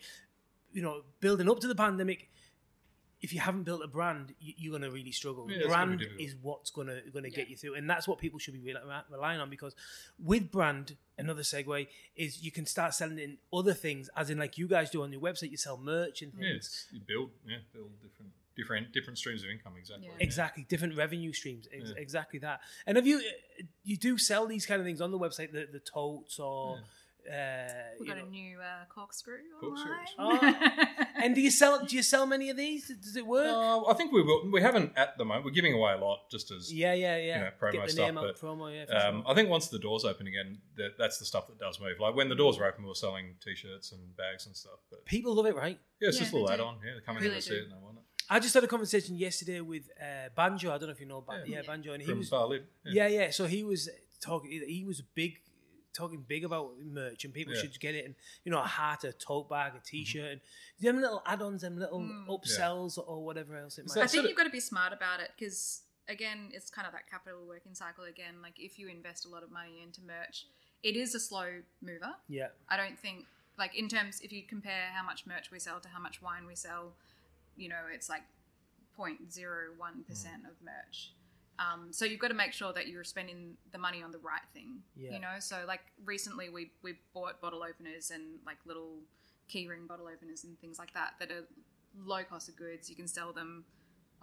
[0.73, 2.31] you know, building up to the pandemic,
[3.23, 5.47] if you haven't built a brand, you, you're going to really struggle.
[5.51, 7.37] Yeah, it's gonna be brand is what's going to going to Yeah.
[7.37, 9.75] get you through, and that's what people should be rely- relying on because
[10.19, 14.57] with brand, another segue is you can start selling in other things, as in like
[14.59, 16.87] you guys do on your website, you sell merch and things.
[16.91, 19.75] Yeah, you build, yeah, build different, different, different streams of income.
[19.79, 20.07] Exactly.
[20.09, 20.15] Yeah.
[20.25, 21.69] Exactly, different revenue streams.
[21.73, 21.95] Ex- Yeah.
[22.03, 22.61] Exactly that.
[22.87, 23.21] And have you,
[23.85, 26.79] you do sell these kind of things on the website, the, the totes or,
[27.29, 30.15] uh, We've got know- a new uh, corkscrew Corkscrews.
[30.19, 30.55] online.
[31.23, 31.85] and do you sell?
[31.85, 32.89] Do you sell many of these?
[33.03, 33.47] Does it work?
[33.51, 34.51] Uh, I think we will.
[34.51, 35.45] We haven't at the moment.
[35.45, 37.35] We're giving away a lot, just as yeah, yeah, yeah.
[37.39, 38.73] you know, promo Get the stuff, name out, but, promo.
[38.75, 39.31] Yeah, Um, sure.
[39.31, 42.01] I think once the doors open again, that, that's the stuff that does move.
[42.01, 44.79] Like when the doors are open, we are selling t-shirts and bags and stuff.
[44.91, 45.79] But People love it, right?
[46.01, 46.77] yeah, it's Yeah, just a little add-on.
[46.85, 48.05] Yeah, they come in Really and see it and they want it.
[48.33, 50.69] I just had a conversation yesterday with uh, Banjo.
[50.73, 51.57] I don't know if you know, Ban- Yeah.
[51.57, 52.63] yeah, Banjo, and he From was Bar Lib.
[52.85, 53.09] yeah.
[53.09, 53.89] yeah, So he was
[54.23, 54.51] talking.
[54.69, 55.39] He was a big,
[55.93, 57.61] talking big about merch, and people Yeah.
[57.63, 58.05] should get it.
[58.05, 58.15] And
[58.45, 60.41] you know, a hat, a tote bag, a t-shirt, and
[60.79, 62.27] them little add-ons, them little Mm.
[62.27, 64.03] upsells or whatever else it Is might.
[64.03, 66.87] that I think of- you've got to be smart about it because again, it's kind
[66.87, 68.43] of that capital working cycle again.
[68.43, 70.47] Like if you invest a lot of money into merch,
[70.83, 72.17] it is a slow mover.
[72.29, 72.49] Yeah.
[72.69, 73.27] I don't think
[73.59, 76.47] like in terms if you compare how much merch we sell to how much wine
[76.47, 76.97] we sell,
[77.57, 78.23] you know, it's like
[78.97, 81.13] 0.01 percent of merch.
[81.61, 84.41] Um, so you've got to make sure that you're spending the money on the right
[84.55, 84.79] thing.
[84.97, 85.13] Yeah.
[85.13, 88.97] You know, so like recently we we bought bottle openers and like little
[89.53, 91.45] keyring bottle openers and things like that that are
[92.03, 92.89] low cost of goods.
[92.89, 93.65] You can sell them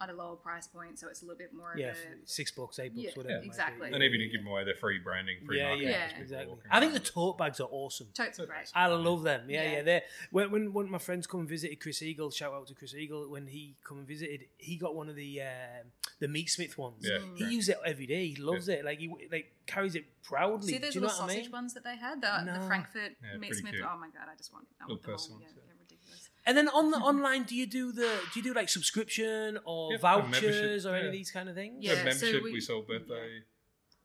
[0.01, 2.27] at a lower price point, so it's a little bit more Yeah, of f- a
[2.27, 3.35] six bucks, eight bucks, Yeah, whatever.
[3.35, 3.91] it might exactly.
[3.91, 5.89] And even you give them away their free branding, free Yeah, marketing.
[5.89, 6.55] yeah, as people exactly.
[6.69, 7.05] I think the around.
[7.05, 8.07] tote bags are awesome.
[8.13, 8.71] totes are great.
[8.75, 9.49] I love them.
[9.49, 9.71] Yeah, yeah.
[9.71, 9.81] Yeah.
[9.83, 12.29] They're when, when one of my friends come and visited Chris Eagle.
[12.31, 14.45] Shout out to Chris Eagle when he come and visited.
[14.57, 15.87] He got one of the um,
[16.19, 17.03] the Meatsmith ones.
[17.07, 17.49] Yeah, He yeah.
[17.49, 18.27] uses it every day.
[18.27, 18.85] He loves it.
[18.85, 20.73] Like he like carries it proudly.
[20.73, 21.51] See those Do you know little what I sausage mean?
[21.51, 22.59] ones that they had, the, No.
[22.61, 23.71] the Frankfurt Yeah, Meatsmith.
[23.71, 23.83] cute.
[23.83, 25.17] Oh my god, I just want, I Little want them all.
[25.17, 25.61] personal, Yeah, yeah.
[25.67, 26.29] they're ridiculous.
[26.47, 29.91] And then on the online, do you do the do you do like subscription or
[29.91, 31.07] Yeah, vouchers membership, or any yeah.
[31.07, 31.75] of these kind of things?
[31.81, 33.43] We have Yeah, so membership, we- we, sell birthday.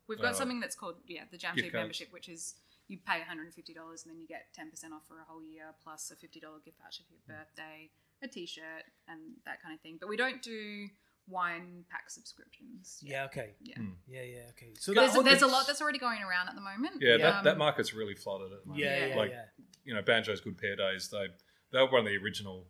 [0.08, 1.82] We've got Uh, something that's called yeah the Jam gift Sheet cards.
[1.84, 2.56] membership, which is
[2.88, 5.18] you pay one hundred and fifty dollars and then you get ten percent off for
[5.20, 7.88] a whole year plus a fifty dollar gift voucher for your birthday,
[8.20, 9.96] a T-shirt, and that kind of thing.
[10.00, 10.88] But we don't do
[11.28, 12.98] wine pack subscriptions.
[13.00, 13.24] Yeah.
[13.26, 13.54] Okay.
[13.62, 13.76] Yeah.
[13.76, 13.90] Hmm.
[14.08, 14.22] Yeah.
[14.22, 14.38] Yeah.
[14.50, 14.72] Okay.
[14.74, 16.96] So There's, that- there's a lot that's already going around at the moment.
[17.00, 18.84] Yeah, that, Um, that market's really flooded at the moment.
[18.84, 19.06] Yeah.
[19.06, 19.16] Yeah.
[19.16, 19.44] like, yeah.
[19.84, 21.28] you know, Banjo's Good Pair Days, they,
[21.72, 22.66] they were one of the original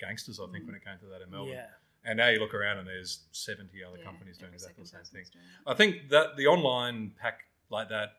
[0.00, 1.54] gangsters, I think, when it came to that in Melbourne.
[1.54, 1.66] Yeah.
[2.04, 5.00] And now you look around and there's 70 other yeah, companies doing exactly the same
[5.00, 5.20] thing.
[5.20, 5.70] person's doing that.
[5.70, 8.14] I think that the online pack like that,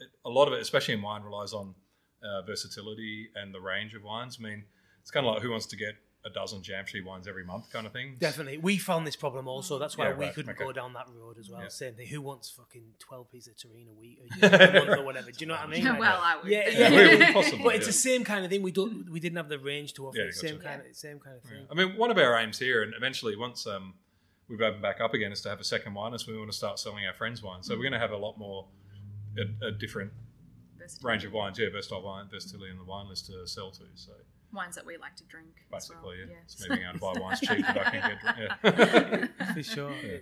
[0.00, 1.74] it, a lot of it, especially in wine, relies on
[2.22, 4.38] uh, versatility and the range of wines.
[4.40, 4.64] I mean,
[5.00, 5.94] it's kind of like who wants to get
[6.28, 8.16] a dozen Jamsheed wines every month kind of thing.
[8.18, 8.58] Definitely.
[8.58, 9.78] We found this problem also.
[9.78, 10.64] That's why Yeah, we right, couldn't okay.
[10.64, 11.62] go down that road as well.
[11.62, 11.68] Yeah.
[11.68, 12.06] Same thing.
[12.08, 15.30] Who wants fucking 12 pieces of terrine a week a month or whatever?
[15.30, 15.84] Do you know what I mean?
[15.84, 16.46] Like- well, I would.
[16.50, 16.90] yeah, but- yeah.
[16.90, 17.86] we- we possibly- But it's yeah.
[17.88, 18.62] the same kind of thing.
[18.62, 19.10] We don't.
[19.10, 20.18] We didn't have the range to offer.
[20.18, 21.66] Yeah, the same kind of same kind of thing.
[21.70, 23.94] I mean, one of our aims here, and eventually once um,
[24.48, 26.26] we've opened back up again, is to have a second wine list.
[26.26, 27.62] We want to start selling our friends' wine.
[27.62, 28.66] So we're going to have a lot more,
[29.38, 30.12] a, a different
[31.02, 31.58] range of wines.
[31.58, 33.82] Yeah, versatile wine, versatility in the wine list to sell to.
[33.94, 34.12] So
[34.52, 35.48] wines that we like to drink.
[35.74, 36.42] as well, basically, yeah, yeah.
[36.44, 38.18] it's me being to buy wines cheap that I can
[38.62, 39.28] get.
[39.38, 39.52] Yeah.
[39.54, 39.92] For sure.
[40.02, 40.18] Yeah.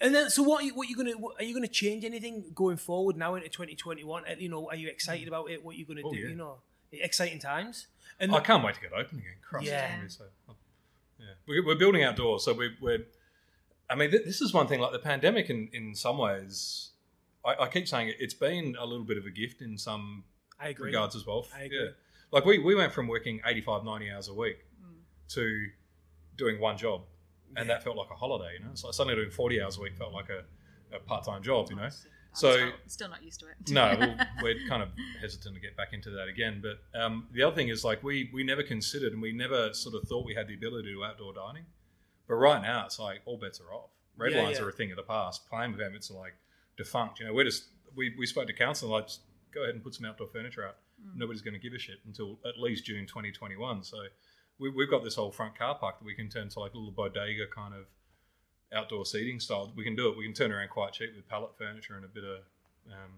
[0.00, 0.62] And then, so what?
[0.62, 1.12] Are you, what you gonna?
[1.12, 4.22] What, are you gonna change anything going forward now into 2021?
[4.24, 5.64] Uh, You know, are you excited about it?
[5.64, 6.18] What are you gonna Oh, do?
[6.18, 6.28] yeah.
[6.28, 6.56] You know,
[6.92, 7.86] exciting times.
[8.20, 9.36] And I can't wait to get open again.
[9.48, 10.00] Christ, Yeah.
[10.04, 10.24] it's so-
[11.20, 11.26] yeah.
[11.46, 13.04] We're, we're building outdoors, so we're, we're.
[13.90, 14.80] I mean, th- this is one thing.
[14.80, 16.90] Like the pandemic, in in some ways,
[17.44, 20.24] I, I keep saying it, it's been a little bit of a gift in some
[20.60, 20.86] I agree.
[20.86, 21.46] regards as well.
[21.54, 21.78] I agree.
[21.84, 21.90] Yeah.
[22.30, 24.94] Like we, we went from working 85, 90 hours a week Mm.
[25.34, 25.66] to
[26.36, 27.02] doing one job.
[27.56, 27.74] And Yeah.
[27.74, 28.70] that felt like a holiday, you know?
[28.74, 30.44] So suddenly doing 40 hours a week felt like a,
[30.94, 31.88] a part time job, you know?
[32.34, 33.56] So- still, still not used to it.
[33.70, 36.62] No, well, we're kind of hesitant to get back into that again.
[36.62, 39.94] But um, the other thing is, like, we, we never considered and we never sort
[39.94, 41.64] of thought we had the ability to do outdoor dining.
[42.28, 43.90] But right now, it's like all bets are off.
[44.18, 44.64] Red Yeah, wines yeah.
[44.66, 45.48] are a thing of the past.
[45.48, 46.34] Playing with permits are like
[46.76, 47.18] defunct.
[47.18, 47.64] You know, we're just,
[47.96, 49.20] we, we spoke to council, like, just
[49.52, 50.76] go ahead and put some outdoor furniture out.
[51.00, 51.16] Mm.
[51.16, 53.84] Nobody's going to give a shit until at least June 2021.
[53.84, 53.96] So
[54.58, 56.76] we, we've got this whole front car park that we can turn to like a
[56.78, 57.86] little bodega kind of
[58.72, 59.72] outdoor seating style.
[59.76, 60.16] We can do it.
[60.16, 62.38] We can turn around quite cheap with pallet furniture and a bit of,
[62.92, 63.12] um,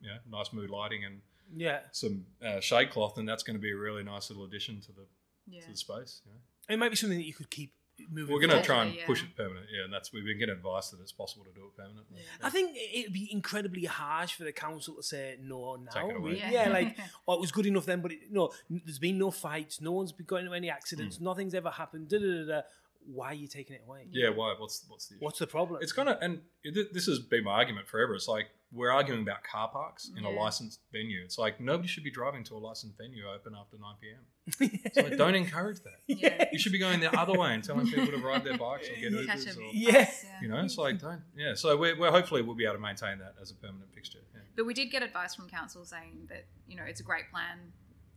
[0.00, 1.20] you know, nice mood lighting and
[1.56, 4.80] Yeah, some uh, shade cloth, and that's going to be a really nice little addition
[4.82, 5.06] to the
[5.46, 5.60] Yeah.
[5.60, 6.22] to the space.
[6.26, 6.38] You know?
[6.74, 7.72] it might be something that you could keep
[8.10, 8.34] moving.
[8.34, 10.54] We're going to try and Totally, push it permanent, yeah, and that's we've been getting
[10.54, 12.18] advice that it's possible to do it permanently.
[12.18, 12.46] Yeah.
[12.46, 15.90] I think it'd be incredibly harsh for the council to say no now.
[15.90, 16.30] Take it away.
[16.30, 16.38] really.
[16.38, 16.50] Yeah.
[16.50, 16.68] Yeah.
[16.68, 19.92] like oh, it was good enough then, but it, no, there's been no fights, no
[19.92, 21.22] one's been got into any accidents, mm.
[21.22, 22.08] nothing's ever happened.
[22.08, 22.60] Da, da, da, da.
[23.08, 24.06] Why are you taking it away?
[24.10, 24.56] Yeah, why?
[24.58, 25.24] What's what's the issue?
[25.24, 25.80] What's the problem?
[25.80, 28.14] It's kind of, and th- this has been my argument forever.
[28.14, 31.22] It's like we're arguing about car parks in a licensed venue.
[31.24, 34.70] It's like nobody should be driving to a licensed venue open after 9 p.m.
[34.84, 36.00] It's like, don't encourage that.
[36.08, 36.44] Yeah.
[36.52, 38.94] You should be going the other way and telling people to ride their bikes or
[39.00, 40.10] get Catch Ubers a or, Yeah.
[40.42, 41.54] you know, it's like, don't, yeah.
[41.54, 44.18] So we're, we're hopefully we'll be able to maintain that as a permanent fixture.
[44.34, 44.40] Yeah.
[44.56, 47.58] But we did get advice from council saying that you know it's a great plan,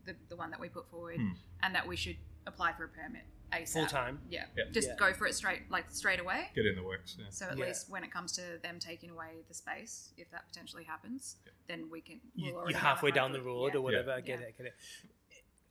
[0.06, 1.32] the, the one that we put forward, Hmm.
[1.64, 3.74] and that we should apply for a permit ASAP.
[3.74, 4.20] Full time.
[4.30, 4.46] Yeah.
[4.58, 4.66] Yeah.
[4.72, 4.96] Just Yeah.
[4.98, 6.50] go for it straight, like straight away.
[6.56, 7.16] Get in the works.
[7.20, 7.26] Yeah.
[7.30, 7.66] So at Yeah.
[7.66, 11.38] least when it comes to them taking away the space, if that potentially happens,
[11.68, 12.20] then we can.
[12.36, 13.80] You, we'll already you're halfway down the road yeah.
[13.80, 14.12] or whatever.
[14.12, 14.46] I get Yeah.
[14.48, 14.56] it.
[14.60, 14.76] I get it.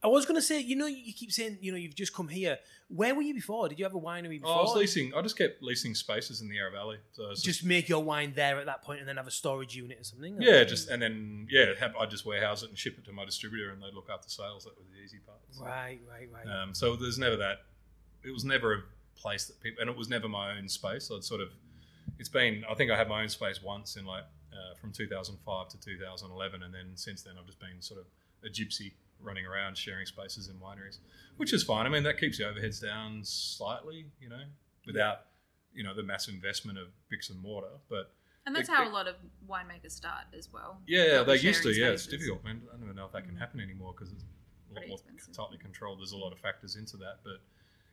[0.01, 2.29] I was going to say, you know, you keep saying, you know, you've just come
[2.29, 2.59] here.
[2.87, 3.69] Where were you before?
[3.69, 4.51] Did you have a winery before?
[4.51, 5.13] Oh, I was leasing.
[5.13, 6.99] I just kept leasing spaces in the Yarra Valley.
[7.11, 9.33] So it was just make your wine there at that point and then have a
[9.33, 10.39] storage unit or something?
[10.39, 13.13] or- yeah, just and then yeah, have, I just warehouse it and ship it to
[13.13, 14.63] my distributor, and they look after sales.
[14.67, 15.39] That was the easy part.
[15.61, 16.47] Right, right, right.
[16.63, 17.63] Um, so there's never that.
[18.29, 18.83] It was never a
[19.17, 21.11] place that people, and it was never my own space.
[21.11, 21.49] It's sort of,
[22.19, 22.63] it's been.
[22.71, 26.63] I think I had my own space once in like uh, from 2005 to 2011,
[26.63, 28.07] and then since then I've just been sort of
[28.45, 30.99] a gypsy running around sharing spaces in wineries,
[31.39, 31.87] which is fine.
[31.87, 34.43] I mean that keeps the overheads down slightly, you know,
[34.87, 35.23] without.
[35.75, 37.75] you know the massive investment of bricks and mortar.
[37.89, 38.13] But
[38.47, 39.17] And that's They- how they- a lot of
[39.49, 40.81] winemakers start as well.
[40.87, 41.73] yeah, they used to.
[41.75, 42.21] sharing Yeah, it's spaces.
[42.21, 42.63] difficult, man.
[42.69, 44.25] I don't even know if that can happen anymore because it's
[44.71, 44.99] a lot more
[45.33, 45.99] tightly controlled.
[46.01, 47.41] There's a lot of factors into that, but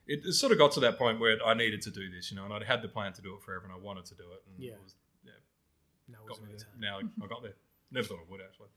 [0.07, 2.37] it, it sort of got to that point where I needed to do this, you
[2.37, 4.23] know, and I'd had the plan to do it forever, and I wanted to do
[4.33, 4.43] it.
[4.47, 4.73] And Yeah.
[4.73, 5.31] it was, yeah,
[6.09, 6.67] No, it got me there.
[6.79, 7.55] Now I got there.
[7.91, 8.69] Never thought I would actually.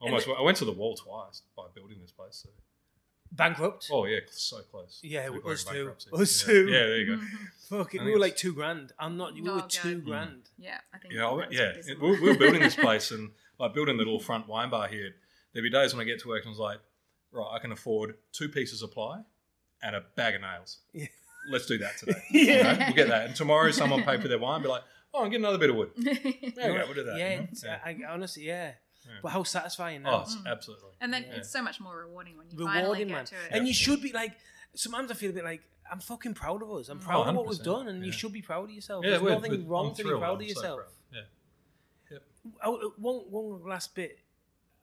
[0.00, 0.28] Almost.
[0.28, 2.36] I went to the wall twice by building this place.
[2.44, 2.50] So.
[3.30, 3.88] Bankrupt.
[3.92, 5.00] Oh yeah, so close.
[5.02, 6.10] Yeah, To us declaring too.
[6.10, 6.10] bankruptcy.
[6.14, 6.52] Us yeah.
[6.52, 6.66] too.
[6.68, 7.22] Yeah, there you go.
[7.78, 8.92] Fuck it, we were like two grand.
[8.98, 9.34] I'm not.
[9.34, 9.70] We Oh, were God.
[9.70, 10.48] two grand.
[10.56, 11.12] Yeah, I think.
[11.14, 11.72] Yeah, I went, yeah.
[11.76, 14.88] It- we, we were building this place and like building the little front wine bar
[14.88, 15.10] here.
[15.52, 16.78] There'd be days when I get to work and I was like,
[17.32, 19.20] right, I can afford two pieces of ply
[19.82, 20.78] and a bag of nails.
[20.92, 21.06] Yeah.
[21.50, 22.22] Let's do that today.
[22.30, 22.40] Yeah.
[22.56, 23.26] You know, we'll get that.
[23.26, 24.56] And tomorrow, someone pay for their wine.
[24.56, 24.82] and Be like,
[25.14, 25.90] oh, I'm getting another bit of wood.
[25.96, 26.72] There you You go.
[26.86, 27.18] We'll do that.
[27.18, 27.46] Yeah, you know?
[27.64, 27.78] yeah.
[27.84, 28.72] I, I, honestly, yeah.
[29.06, 29.12] Yeah.
[29.22, 30.20] But how satisfying Oh, now.
[30.22, 30.90] it's absolutely.
[31.00, 31.36] and then Yeah.
[31.36, 33.24] it's so much more rewarding when you finally rewarding, get man.
[33.26, 33.40] to it.
[33.52, 34.32] And you should be like.
[34.74, 36.90] Sometimes I feel a bit like I'm fucking proud of us.
[36.90, 37.04] I'm Mm.
[37.04, 39.02] proud Oh, of what we've done, and you should be proud of yourself.
[39.04, 40.80] Yeah, There's nothing we're- wrong I'm to be proud I'm of so yourself.
[40.80, 40.88] proud.
[42.10, 42.18] Yeah.
[42.62, 44.18] Oh, one, one last bit.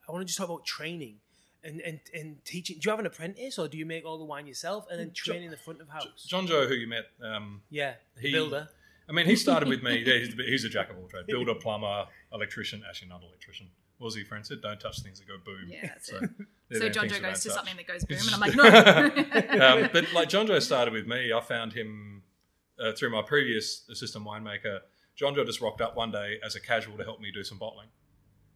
[0.07, 1.17] I want to just talk about training
[1.65, 2.77] and, and, and teaching.
[2.77, 5.11] Do you have an apprentice, or do you make all the wine yourself and then
[5.11, 6.25] Jo- train in the front of house?
[6.27, 8.69] John Joe, who you met, um, yeah, the he- builder.
[9.07, 9.97] I mean, he started with me.
[10.05, 12.83] Yeah, he's, a he's a jack of all trades: builder, plumber, electrician.
[12.87, 13.67] Actually, not electrician.
[13.97, 14.61] What was he friend said?
[14.61, 15.67] Don't touch things that go boom.
[15.67, 16.29] Yeah, that's so, it.
[16.73, 17.55] So the John Joe goes to touch.
[17.55, 18.39] something that goes boom, and I'm
[19.51, 19.83] like, no.
[19.83, 22.23] um, but like John Joe started with me, I found him
[22.79, 24.79] uh, through my previous assistant winemaker.
[25.15, 27.57] John Joe just rocked up one day as a casual to help me do some
[27.57, 27.87] bottling,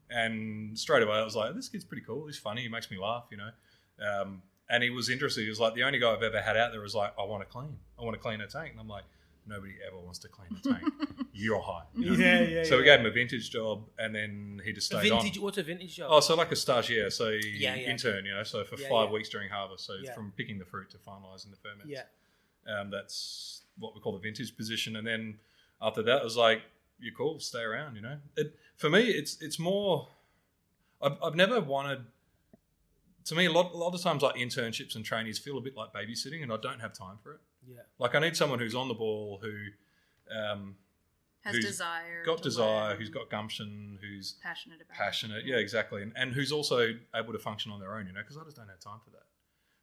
[0.10, 2.26] and straight away I was like, "This kid's pretty cool.
[2.28, 2.62] He's funny.
[2.64, 3.52] He makes me laugh, you know."
[4.06, 5.42] Um, and he was interested.
[5.44, 7.42] He was like, "The only guy I've ever had out there was like, I want
[7.44, 7.78] to clean.
[8.00, 9.04] I want to clean a tank." And I'm like,
[9.48, 10.94] "Nobody ever wants to clean a tank.
[11.34, 12.14] You're high." you know?
[12.24, 12.64] Yeah, yeah.
[12.64, 15.22] So we gave him a vintage job, and then he just A stayed on.
[15.24, 15.40] vintage.
[15.40, 16.10] What's a vintage job?
[16.12, 17.90] Oh, so like a stagiaire, so Yeah, yeah.
[17.90, 19.14] intern, you know, so for Yeah, five yeah.
[19.14, 20.14] weeks during harvest, so Yeah.
[20.14, 21.88] from picking the fruit to finalising the ferments.
[21.88, 22.04] yeah.
[22.68, 25.40] Um, that's what we call the vintage position, and then
[25.82, 26.62] after that, it was like,
[27.00, 30.08] "You're cool, stay around." You know, it, for me, it's it's more.
[31.02, 32.02] I've, I've never wanted.
[33.26, 35.76] To me, a lot, a lot of times, like internships and trainees feel a bit
[35.76, 37.40] like babysitting, and I don't have time for it.
[37.68, 37.82] Yeah.
[38.00, 39.54] Like, I need someone who's on the ball, who
[40.36, 40.76] um,
[41.42, 42.24] Has Who's desire.
[42.26, 44.96] got desire, learn, who's got gumption, who's passionate about.
[44.96, 44.98] it.
[44.98, 45.46] passionate.
[45.46, 46.02] Yeah, exactly.
[46.02, 48.56] And, and who's also able to function on their own, you know, because I just
[48.58, 49.24] don't have time for that.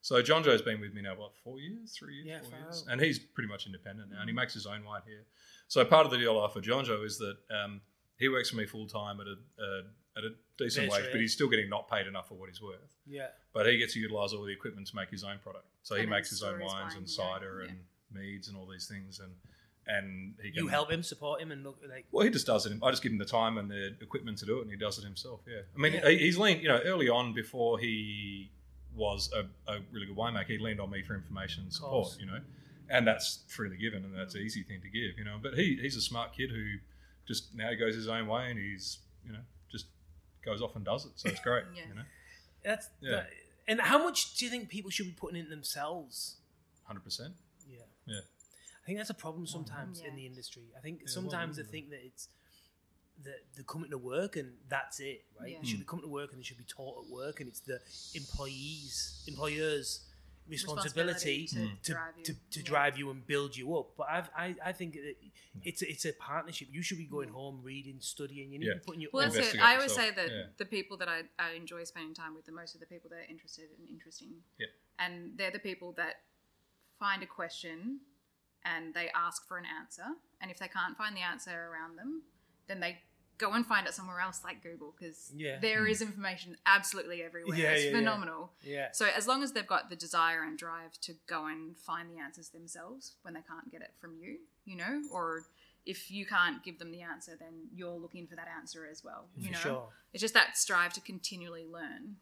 [0.01, 2.85] So John Joe's been with me now, what, four years, three years, Yeah, four years?
[2.87, 2.93] out.
[2.93, 5.25] And he's pretty much independent now, and he makes his own wine here.
[5.69, 7.81] So part of the deal I offer John Joe is that um,
[8.19, 9.83] he works for me full time at a, uh,
[10.19, 11.13] at a decent Fair wage, trade.
[11.13, 12.95] but he's still getting not paid enough for what he's worth.
[13.07, 13.29] Yeah.
[13.53, 15.67] But he gets to utilise all the equipment to make his own product.
[15.83, 17.69] So he And then makes his own store his wines wine, and yeah, cider yeah.
[17.71, 17.79] and
[18.13, 19.33] meads and all these things, and
[19.89, 22.07] and he can You help him, support him, and look like.
[22.11, 22.73] well, he just does it.
[22.83, 24.99] I just give him the time and the equipment to do it, and he does
[24.99, 25.41] it himself.
[25.47, 26.09] Yeah, I mean, Yeah.
[26.09, 26.61] he he's leaned.
[26.63, 28.51] You know, early on before he
[28.97, 29.43] was a,
[29.73, 31.91] a really good winemaker, he leaned on me for information and support.
[31.93, 32.17] course.
[32.19, 32.41] You know,
[32.91, 35.19] and that's freely given, and that's an easy thing to give.
[35.19, 36.65] You know, but he he's a smart kid who
[37.27, 39.87] just now he goes his own way, and he's you know just
[40.45, 41.13] goes off and does it.
[41.17, 41.65] So it's great.
[41.75, 41.83] Yeah.
[41.89, 42.03] You know,
[42.63, 42.89] That's.
[43.01, 43.11] Yeah.
[43.11, 43.31] that-
[43.69, 46.37] and how much do you think people should be putting in themselves?
[46.85, 47.35] hundred percent.
[47.69, 47.81] Yeah.
[48.07, 48.21] Yeah.
[48.21, 50.63] I think that's a problem mm, sometimes in the industry.
[50.77, 52.29] I think Yeah, sometimes they well, think that it's
[53.25, 55.51] that they're coming to work and that's it, right?
[55.51, 55.59] Yeah.
[55.61, 55.81] They should mm.
[55.81, 57.81] be coming to work and they should be taught at work, and it's the
[58.15, 60.05] employees, employers'
[60.49, 61.83] responsibility, to, Mm.
[61.83, 62.25] to, drive you.
[62.25, 62.65] to, to Yeah.
[62.67, 63.97] drive you and build you up.
[63.97, 65.15] But I've, I I think that
[65.63, 66.69] it's a, it's a partnership.
[66.71, 68.53] You should be going home, reading, studying.
[68.53, 68.75] You need Yeah.
[68.75, 69.61] to be putting your Well, that's it.
[69.61, 70.09] I always yourself.
[70.09, 70.43] say that Yeah.
[70.59, 73.17] the people that I, I enjoy spending time with the most are the people that
[73.17, 74.43] are interested and interesting.
[74.59, 74.67] Yeah.
[74.99, 76.15] And they're the people that
[76.99, 78.01] find a question
[78.65, 80.05] and they ask for an answer.
[80.41, 82.23] And if they can't find the answer around them,
[82.69, 83.03] then they
[83.39, 85.59] go and find it somewhere else, like Google, because Yeah.
[85.59, 87.57] there is information absolutely everywhere.
[87.57, 87.97] Yeah, it's yeah, yeah.
[87.99, 88.53] phenomenal.
[88.63, 88.93] yeah.
[88.93, 92.19] So as long as they've got the desire and drive to go and find the
[92.19, 95.45] answers themselves when they can't get it from you, you know, or
[95.85, 99.29] if you can't give them the answer, then you're looking for that answer as well.
[99.37, 99.89] You For know, sure.
[100.13, 102.17] it's just that strive to continually learn.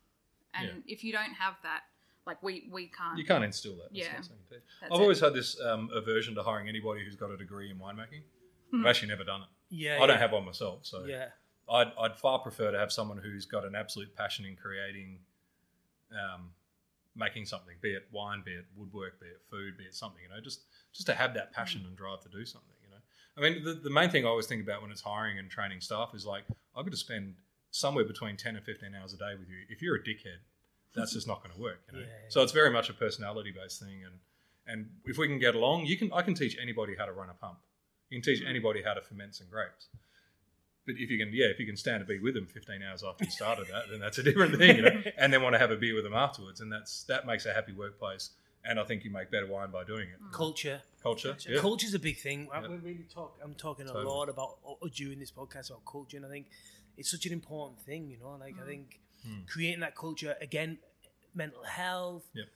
[0.53, 1.81] And if you don't have that,
[2.27, 3.19] like we we can't.
[3.19, 3.89] You can't instill that.
[3.93, 4.15] That's Yeah.
[4.17, 4.57] I'm saying too.
[4.81, 5.03] That's I've it.
[5.03, 8.23] always had this um, aversion to hiring anybody who's got a degree in winemaking.
[8.73, 9.49] I've actually never done it.
[9.75, 10.03] Yeah.
[10.03, 11.29] I don't have one myself, so Yeah.
[11.71, 15.19] I'd, I'd far prefer to have someone who's got an absolute passion in creating,
[16.13, 16.51] um,
[17.17, 20.21] making something, be it wine, be it woodwork, be it food, be it something.
[20.23, 20.61] You know, just
[20.93, 21.89] just to have that passion Mm.
[21.89, 22.71] and drive to do something.
[22.83, 23.01] You know,
[23.37, 25.81] I mean, the, the main thing I always think about when it's hiring and training
[25.81, 26.45] staff is like
[26.77, 27.35] I've got to spend
[27.71, 29.57] somewhere between ten and fifteen hours a day with you.
[29.71, 30.39] If you're a dickhead,
[30.95, 31.81] that's just not going to work.
[31.91, 32.29] You know, Yeah, yeah.
[32.29, 34.15] so it's very much a personality based thing, and
[34.67, 37.31] and if we can get along, you can I can teach anybody how to run
[37.31, 37.59] a pump.
[38.15, 38.49] You can teach Mm.
[38.51, 39.89] anybody how to ferment some grapes.
[40.87, 43.03] But if you can, yeah, if you can stand to be with them 15 hours
[43.03, 45.03] after you started that, then that's a different thing, you know.
[45.19, 47.53] And then want to have a beer with them afterwards, and that's that makes a
[47.53, 48.31] happy workplace
[48.67, 50.19] and I think you make better wine by doing it.
[50.33, 50.81] Culture.
[51.03, 51.53] Culture, Culture.
[51.53, 51.61] yeah.
[51.61, 52.49] Culture's a big thing.
[52.53, 52.69] I- Yeah.
[52.69, 53.39] We're really talk.
[53.43, 54.05] I'm talking Totally.
[54.07, 54.59] a lot about
[54.95, 56.47] during this podcast about culture, and I think
[56.97, 58.11] it's such an important thing.
[58.11, 59.41] You know, like I think Hmm.
[59.47, 60.79] creating that culture again,
[61.35, 62.47] mental health, Yep.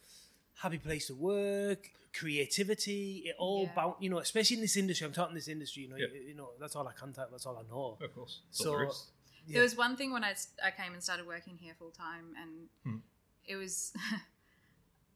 [0.63, 3.23] Happy place to work, creativity.
[3.27, 3.73] It all Yeah.
[3.73, 5.07] about you know, especially in this industry.
[5.07, 5.83] I'm talking this industry.
[5.85, 6.11] You know, Yep.
[6.15, 7.29] you, you know that's all I can tell.
[7.31, 7.99] That's all I know.
[8.01, 8.43] Of course.
[8.47, 9.13] That's So- all there is.
[9.51, 12.69] There was one thing when I, I came and started working here full time, and
[12.85, 12.99] Hmm.
[13.47, 13.93] it was.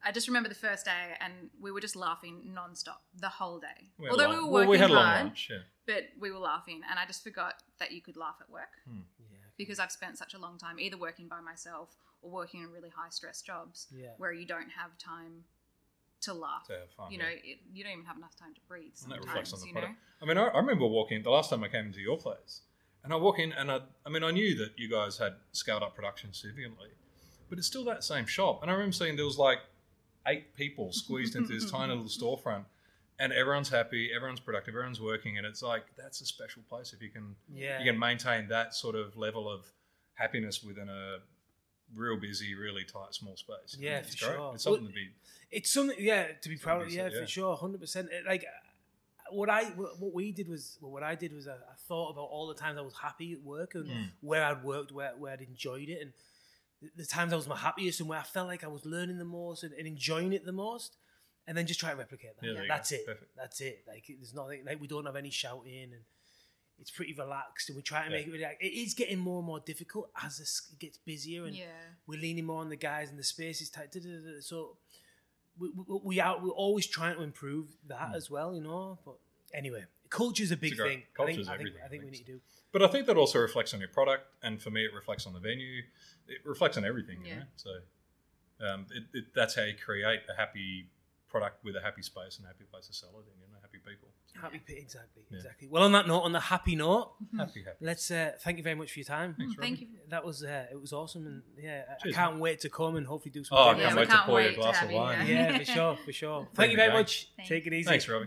[0.05, 3.91] I just remember the first day, and we were just laughing nonstop the whole day.
[3.99, 5.59] We Although a we long- were well, working we had a long hard, lunch, yeah.
[5.87, 9.37] but we were laughing, and I just forgot that you could laugh at work Yeah.
[9.57, 12.89] because I've spent such a long time either working by myself or working in really
[12.89, 14.09] high stress jobs Yeah.
[14.19, 15.45] where you don't have time
[16.23, 16.67] to laugh.
[16.69, 17.25] To have fun, you yeah.
[17.25, 18.93] know, it, you don't even have enough time to breathe.
[19.03, 19.93] And that Sometimes, reflects on the you product.
[19.93, 19.99] know.
[20.23, 22.61] I mean, I, I remember walking the last time I came into your place,
[23.03, 25.83] and I walk in, and I, I mean, I knew that you guys had scaled
[25.83, 26.91] up production significantly,
[27.51, 28.63] but it's still that same shop.
[28.63, 29.59] And I remember seeing there was like
[30.29, 32.67] eight people squeezed into this tiny little storefront,
[33.19, 37.03] and everyone's happy, everyone's productive, everyone's working, and it's like that's a special place if
[37.03, 37.81] you can Yeah.
[37.81, 39.67] you can maintain that sort of level of
[40.15, 41.19] happiness within a
[41.95, 43.77] real busy, really tight, small space.
[43.79, 44.37] Yeah, it's for great.
[44.37, 44.53] sure.
[44.55, 45.09] It's something Well, to be.
[45.51, 46.89] It's something, yeah, to be proud of.
[46.93, 48.09] Something Yeah, for sure, hundred percent.
[48.27, 48.45] Like
[49.31, 52.47] what I, what we did was, what I did was, I, I thought about all
[52.49, 54.09] the times I was happy at work and Mm.
[54.21, 56.13] where I'd worked, where where I'd enjoyed it, and
[56.81, 59.19] the, the times I was my happiest and where I felt like I was learning
[59.19, 60.97] the most and, and enjoying it the most,
[61.47, 62.47] and then just try to replicate that.
[62.47, 62.97] Yeah, you That's go.
[62.97, 63.07] it.
[63.07, 63.31] Perfect.
[63.37, 63.85] That's it.
[63.87, 64.65] Like there's nothing.
[64.67, 66.03] Like we don't have any shouting and.
[66.83, 68.17] It's pretty relaxed, and we try to Yeah.
[68.19, 68.45] make it really.
[68.61, 71.95] It is getting more and more difficult as this it gets busier, and Yeah.
[72.09, 73.93] we're leaning more on the guys and the space is tight.
[73.93, 74.41] da, da, da, da.
[74.41, 74.77] So
[75.57, 78.99] we, we, we are we're always trying to improve that as well, you know.
[79.05, 79.17] But
[79.55, 80.99] anyway, culture's a big a thing.
[81.03, 82.41] I culture's think, I think, everything, I think I we need to do.
[82.73, 85.35] But I think that also reflects on your product, and for me, it reflects on
[85.35, 85.83] the venue.
[86.27, 87.21] It reflects on everything.
[87.25, 87.39] You Yeah.
[87.41, 87.47] know?
[87.57, 87.71] So
[88.67, 90.91] um, it, it, that's how you create a happy
[91.29, 93.41] product with a happy space and a happy place to sell it in.
[93.41, 94.09] You know, happy people.
[94.41, 95.37] Happy, pe- exactly, Yeah.
[95.39, 95.69] exactly.
[95.71, 97.77] Well, on that note, on the happy note, Happy, happy.
[97.81, 99.35] let's uh, thank you very much for your time.
[99.39, 99.87] Thanks, Thank you.
[100.09, 102.97] That was uh, it was awesome, and yeah, I- Cheers, I can't wait to come
[102.97, 103.59] and hopefully do some.
[103.59, 105.27] Oh, I can't we wait to can't pour you a glass of wine.
[105.27, 105.53] yeah.
[105.53, 106.41] yeah, for sure, for sure.
[106.41, 106.99] Bring Thank you very back.
[106.99, 107.29] much.
[107.37, 107.89] Thank Take it easy.
[107.89, 108.27] Thanks, Robbie.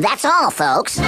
[0.00, 0.98] That's all, folks.